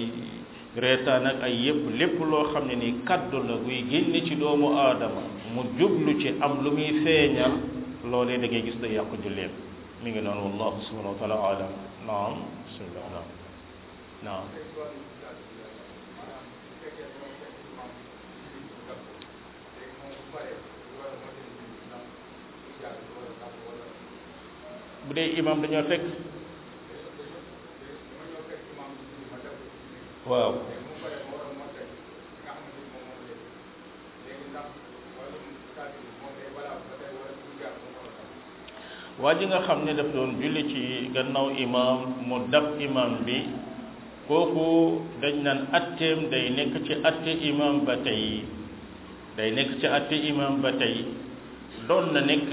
reetaan 0.81 1.27
ak 1.27 1.45
ay 1.45 1.55
yëpp 1.67 1.85
lépp 1.99 2.17
loo 2.31 2.45
xam 2.57 2.65
ne 2.73 2.75
ni 2.75 2.89
kaddu 3.09 3.37
la 3.49 3.57
buy 3.61 3.85
génn 3.91 4.15
ci 4.27 4.35
doomu 4.35 4.69
aadama 4.81 5.23
mu 5.55 5.63
jublu 5.79 6.19
ci 6.21 6.33
am 6.41 6.65
lu 6.65 6.71
muy 6.71 7.05
feeñal 7.05 7.53
loolee 8.11 8.41
da 8.41 8.47
gis 8.49 8.81
day 8.81 8.95
yàqu 8.97 9.17
julleem 9.23 9.53
mi 10.03 10.11
ngi 10.15 10.21
noonu 10.23 10.43
wallahu 10.47 10.79
subhanahu 10.87 11.15
wa 11.19 11.19
taala 11.19 11.37
alam 11.43 11.73
naam 12.07 12.35
bismillah 12.71 13.03
naam 13.11 13.27
naam 14.23 14.47
bu 25.11 25.13
dee 25.19 25.29
imam 25.41 25.59
dañoo 25.67 25.83
fekk 25.91 26.05
waaw 30.31 30.53
waa 39.23 39.35
ji 39.39 39.45
nga 39.51 39.61
xam 39.67 39.79
ne 39.87 39.93
daf 39.99 40.09
doon 40.15 40.31
julli 40.41 40.63
ci 40.73 40.83
gannaaw 41.15 41.49
imaam 41.65 41.99
mu 42.29 42.37
dab 42.53 42.67
imaam 42.87 43.15
bi 43.27 43.39
kooku 44.29 44.69
dañ 45.23 45.35
naan 45.47 45.59
atteem 45.79 46.19
day 46.33 46.47
nekk 46.57 46.75
ci 46.87 46.95
atte 47.09 47.33
imaam 47.51 47.75
ba 47.87 47.95
tey 48.07 48.25
day 49.37 49.51
nekk 49.57 49.71
ci 49.81 49.87
atte 49.99 50.17
ba 50.63 50.71
tey 50.81 50.97
doon 51.89 52.07
na 52.15 52.21
nekk 52.31 52.51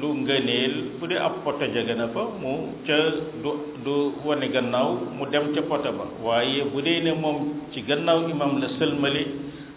lu 0.00 0.08
ngëneel 0.22 0.74
bu 1.00 1.04
dee 1.10 1.20
ab 1.28 1.34
poto 1.44 1.64
jege 1.74 1.94
na 2.00 2.06
fa 2.14 2.22
mu 2.42 2.52
ca 2.86 2.98
du 3.42 3.50
du 3.84 3.94
wane 4.26 4.46
gannaaw 4.54 4.88
mu 5.16 5.24
dem 5.32 5.44
ca 5.54 5.62
poto 5.70 5.90
ba 5.98 6.04
waaye 6.24 6.60
bu 6.72 6.78
dee 6.86 7.00
ne 7.06 7.12
moom 7.22 7.36
ci 7.72 7.78
gannaaw 7.88 8.18
imaam 8.32 8.52
la 8.62 8.68
sëlmale 8.78 9.22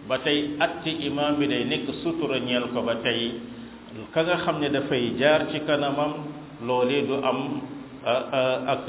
ba 0.07 0.15
tey 0.25 0.39
atte 0.65 0.91
imaam 1.07 1.31
bi 1.39 1.45
day 1.53 1.63
nekk 1.71 1.87
sutura 2.01 2.37
ñeel 2.47 2.65
ko 2.73 2.79
ba 2.87 2.95
tey 3.07 3.21
ka 4.13 4.19
nga 4.23 4.37
xam 4.43 4.55
ne 4.61 4.67
dafay 4.75 5.15
jaar 5.19 5.41
ci 5.51 5.59
kanamam 5.67 6.11
loolee 6.67 7.01
du 7.07 7.15
am 7.29 7.61
ak 8.71 8.85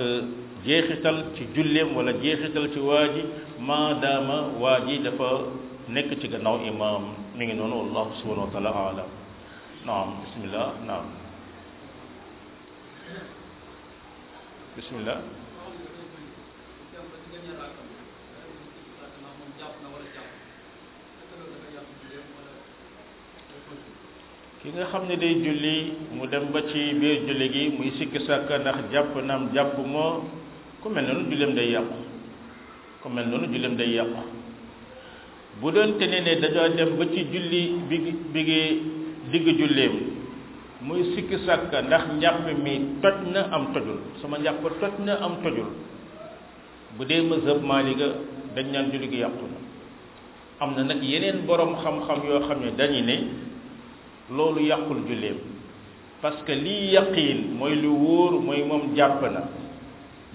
jeexital 0.64 1.16
ci 1.34 1.48
julleem 1.54 1.94
wala 1.96 2.12
jeexital 2.20 2.66
ci 2.72 2.80
waa 2.88 3.06
ji 3.14 3.22
maadaama 3.68 4.38
waa 4.62 4.80
ji 4.86 4.98
dafa 5.04 5.28
nekk 5.94 6.10
ci 6.20 6.26
gannaaw 6.32 6.58
imaam 6.72 7.04
mi 7.36 7.42
ngi 7.46 7.54
noonu 7.58 7.76
wallahu 7.88 8.10
subhanahu 8.20 8.46
wa 8.48 8.52
taala 8.54 8.70
alam 8.88 9.10
naam 9.88 10.08
bismillah 10.24 10.68
naam 10.86 11.04
bismillah 14.76 15.18
ki 24.68 24.76
nga 24.76 24.84
xam 24.92 25.08
ne 25.08 25.16
day 25.16 25.34
julli 25.42 25.76
mu 26.12 26.26
dem 26.28 26.52
ba 26.52 26.60
ci 26.68 26.92
biir 27.00 27.24
julli 27.26 27.48
gi 27.52 27.62
muy 27.76 27.88
sikki 27.98 28.18
sàkka 28.26 28.54
ndax 28.60 28.76
jàpp 28.92 29.14
naam 29.28 29.42
jàpp 29.54 29.74
ma 29.92 30.06
ko 30.82 30.88
mel 30.90 31.04
noonu 31.08 31.24
julleem 31.30 31.54
day 31.56 31.70
yàqu 31.72 31.96
ku 33.02 33.08
mel 33.08 33.26
noonu 33.30 33.46
julleem 33.52 33.76
day 33.78 33.90
yàqu 33.98 34.22
bu 35.60 35.70
doonte 35.72 36.04
ne 36.06 36.18
ne 36.20 36.32
dañoo 36.42 36.68
dem 36.76 36.90
ba 36.98 37.04
ci 37.14 37.20
julli 37.32 37.62
bi 37.88 37.96
bi 38.32 38.40
ngi 38.42 38.60
digg 39.32 39.46
julleem 39.58 39.94
muy 40.82 41.02
sikki 41.16 41.36
sàkka 41.46 41.80
ndax 41.88 42.04
njàpp 42.18 42.40
mi 42.64 42.74
toj 43.02 43.16
na 43.34 43.40
am 43.56 43.72
tojul 43.72 43.98
sama 44.20 44.36
njàpp 44.38 44.60
toj 44.80 44.94
na 45.06 45.14
am 45.26 45.34
tojul 45.42 45.70
bu 46.96 47.04
dee 47.08 47.20
mazhab 47.22 47.62
Maalik 47.64 48.00
dañ 48.54 48.66
naan 48.72 48.90
julli 48.92 49.08
gi 49.12 49.18
yàqu 49.24 49.44
na 49.52 49.58
am 50.62 50.70
na 50.76 50.82
nag 50.82 51.00
yeneen 51.02 51.38
borom 51.46 51.72
xam-xam 51.82 52.18
yoo 52.28 52.40
xam 52.48 52.58
ne 52.64 52.70
dañu 52.78 53.02
ne 53.08 53.16
loolu 54.30 54.60
yàqul 54.62 54.98
julleem 55.08 55.36
parce 56.20 56.42
que 56.46 56.52
lii 56.52 56.92
yaqiin 56.92 57.56
mooy 57.58 57.74
li 57.74 57.86
wóor 57.88 58.32
mooy 58.40 58.62
moom 58.64 58.94
jàpp 58.96 59.22
na 59.22 59.40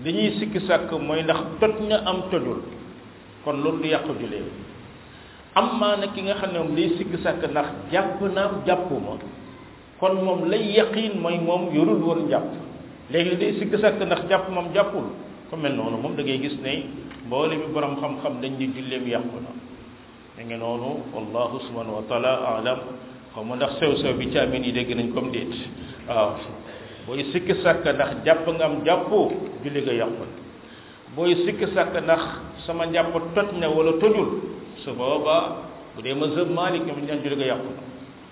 dañuy 0.03 0.29
ñuy 0.29 0.39
sikki 0.39 0.59
sàkk 0.67 0.91
mooy 1.07 1.23
ndax 1.23 1.37
toj 1.59 1.75
na 1.89 1.97
am 2.09 2.21
tojul 2.31 2.61
kon 3.45 3.57
loolu 3.63 3.81
di 3.83 3.89
yàq 3.89 4.05
julleem 4.19 4.45
am 5.55 5.67
maa 5.79 5.95
na 5.97 6.07
ki 6.07 6.21
nga 6.21 6.33
xam 6.35 6.51
ne 6.53 6.59
moom 6.59 6.75
liy 6.75 6.97
sikki 6.97 7.17
sàkk 7.23 7.43
ndax 7.51 7.67
jàpp 7.91 8.21
naam 8.33 8.51
jàppuma 8.65 9.13
kon 9.99 10.13
moom 10.25 10.49
lay 10.49 10.73
yaqiin 10.77 11.21
mooy 11.21 11.37
moom 11.39 11.73
yorul 11.73 12.03
woon 12.03 12.29
jàpp 12.29 12.49
léegi 13.11 13.35
day 13.37 13.53
sikki 13.59 13.77
sàkk 13.77 14.01
ndax 14.05 14.21
jàpp 14.29 14.49
moom 14.49 14.73
jàppul 14.73 15.05
ko 15.49 15.55
mel 15.57 15.73
noonu 15.75 15.97
moom 15.97 16.15
da 16.15 16.23
gis 16.23 16.57
ne 16.63 16.83
mboole 17.27 17.55
bi 17.55 17.65
borom 17.73 17.95
xam-xam 18.01 18.41
dañ 18.41 18.57
di 18.57 18.65
julleem 18.75 19.07
yàqu 19.07 19.37
na 19.45 19.51
da 20.47 20.57
noonu 20.57 20.89
wallahu 21.13 21.59
subhanahu 21.59 22.01
wa 22.01 22.57
alam 22.57 22.79
xaw 23.35 23.41
ma 23.43 23.55
ndax 23.57 23.69
sew-sew 23.81 24.13
bi 24.19 24.25
caamin 24.33 24.61
nii 24.61 24.71
dégg 24.77 24.93
nañ 24.97 25.09
comme 25.13 25.31
déet 25.33 25.49
waaw 26.07 26.29
booy 27.07 27.25
sikki 27.33 27.53
sàkk 27.65 27.81
ndax 27.95 28.09
jàpp 28.25 28.47
nga 28.55 28.65
am 28.65 28.75
jàppoo 28.85 29.31
julli 29.63 29.81
nga 29.81 29.93
yàqul 30.01 30.29
booy 31.15 31.35
sikki 31.45 31.65
sàkk 31.75 31.95
ndax 32.05 32.21
sama 32.65 32.85
njàpp 32.85 33.13
toj 33.35 33.47
na 33.61 33.67
wala 33.77 33.91
tojul 34.01 34.29
su 34.83 34.89
boobaa 34.97 35.43
bu 35.95 36.01
dee 36.03 36.13
ma 36.13 36.25
zëb 36.35 36.49
maalik 36.57 36.81
ñoom 36.87 36.99
ñaan 37.07 37.19
julli 37.23 37.35
nga 37.35 37.45
yàqul 37.51 37.75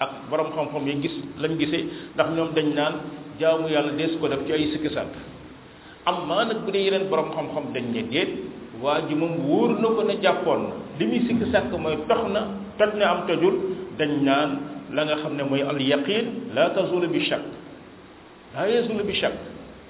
ak 0.04 0.12
borom 0.30 0.48
xam-xam 0.56 0.86
yi 0.88 0.96
gis 1.04 1.16
lañ 1.42 1.52
gisee 1.60 1.84
ndax 2.14 2.28
ñoom 2.36 2.50
dañ 2.56 2.66
naan 2.78 2.94
jaamu 3.40 3.68
yàlla 3.74 3.92
dees 3.98 4.12
ko 4.22 4.28
def 4.28 4.42
ci 4.46 4.52
ay 4.54 4.70
sikki 4.74 4.90
sàkk 4.96 5.14
am 6.10 6.16
maa 6.28 6.44
nag 6.46 6.58
bu 6.66 6.72
dee 6.72 6.84
yeneen 6.86 7.10
borom 7.10 7.30
xam-xam 7.36 7.66
dañ 7.74 7.84
ne 7.94 8.02
déet 8.12 8.30
waa 8.82 9.00
ji 9.08 9.16
moom 9.16 9.34
wóor 9.48 9.70
na 9.82 9.88
ko 9.96 10.04
ne 10.04 10.14
jàppoon 10.24 10.62
na 10.68 10.76
li 11.00 11.06
muy 11.06 11.20
sikki 11.28 11.46
sàkk 11.54 11.74
mooy 11.84 11.96
tox 12.08 12.22
na 12.34 12.42
toj 12.78 12.92
na 13.00 13.06
am 13.14 13.20
tojul 13.28 13.56
la 14.94 15.02
nga 15.06 15.16
xam 15.22 15.34
ne 15.36 15.44
mooy 15.44 15.62
al 15.62 15.80
yaqin 15.80 16.52
la 16.54 16.70
tazulu 16.74 17.08
bi 17.12 17.20
shak 17.30 17.42
la 18.56 18.66
yazulu 18.68 19.04
bi 19.06 19.14
shak 19.14 19.32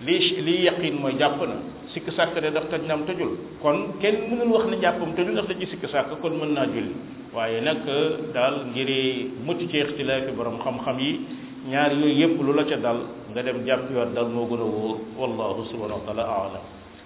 li 0.06 0.18
li 0.46 0.62
yaqin 0.66 0.94
mooy 1.02 1.14
jàpp 1.20 1.40
na 1.50 1.56
sikk 1.94 2.08
sàkk 2.16 2.36
de 2.44 2.50
daf 2.52 2.66
toj 2.70 2.82
naam 2.88 3.06
tojul 3.06 3.34
kon 3.62 3.78
kenn 4.02 4.16
mënul 4.30 4.50
wax 4.54 4.66
ne 4.70 4.78
jàppam 4.82 5.14
tojul 5.16 5.34
daf 5.36 5.48
ci 5.60 5.66
sikk 5.66 5.86
sàkk 5.92 6.22
kon 6.22 6.34
mën 6.40 6.54
naa 6.54 6.66
julli 6.66 6.94
waaye 7.34 7.62
nag 7.62 7.82
daal 8.34 8.56
ngiri 8.74 9.30
mucc 9.46 9.60
ci 9.72 9.78
ixtilaafi 9.82 10.32
borom 10.38 10.58
xam-xam 10.64 11.00
yi 11.00 11.12
ñaar 11.72 11.92
yooyu 11.94 12.14
yépp 12.20 12.42
lu 12.42 12.54
la 12.54 12.64
ca 12.64 12.78
dal 12.78 13.00
nga 13.32 13.42
dem 13.44 13.66
jàpp 13.66 13.92
yoon 13.94 14.14
dal 14.14 14.28
moo 14.30 14.46
gën 14.50 14.62
a 14.62 14.64
wóor 14.66 14.94
wallahu 15.20 15.66
subhanahu 15.72 16.00
wa 16.00 16.06
taala 16.06 16.24
aalam 16.24 16.81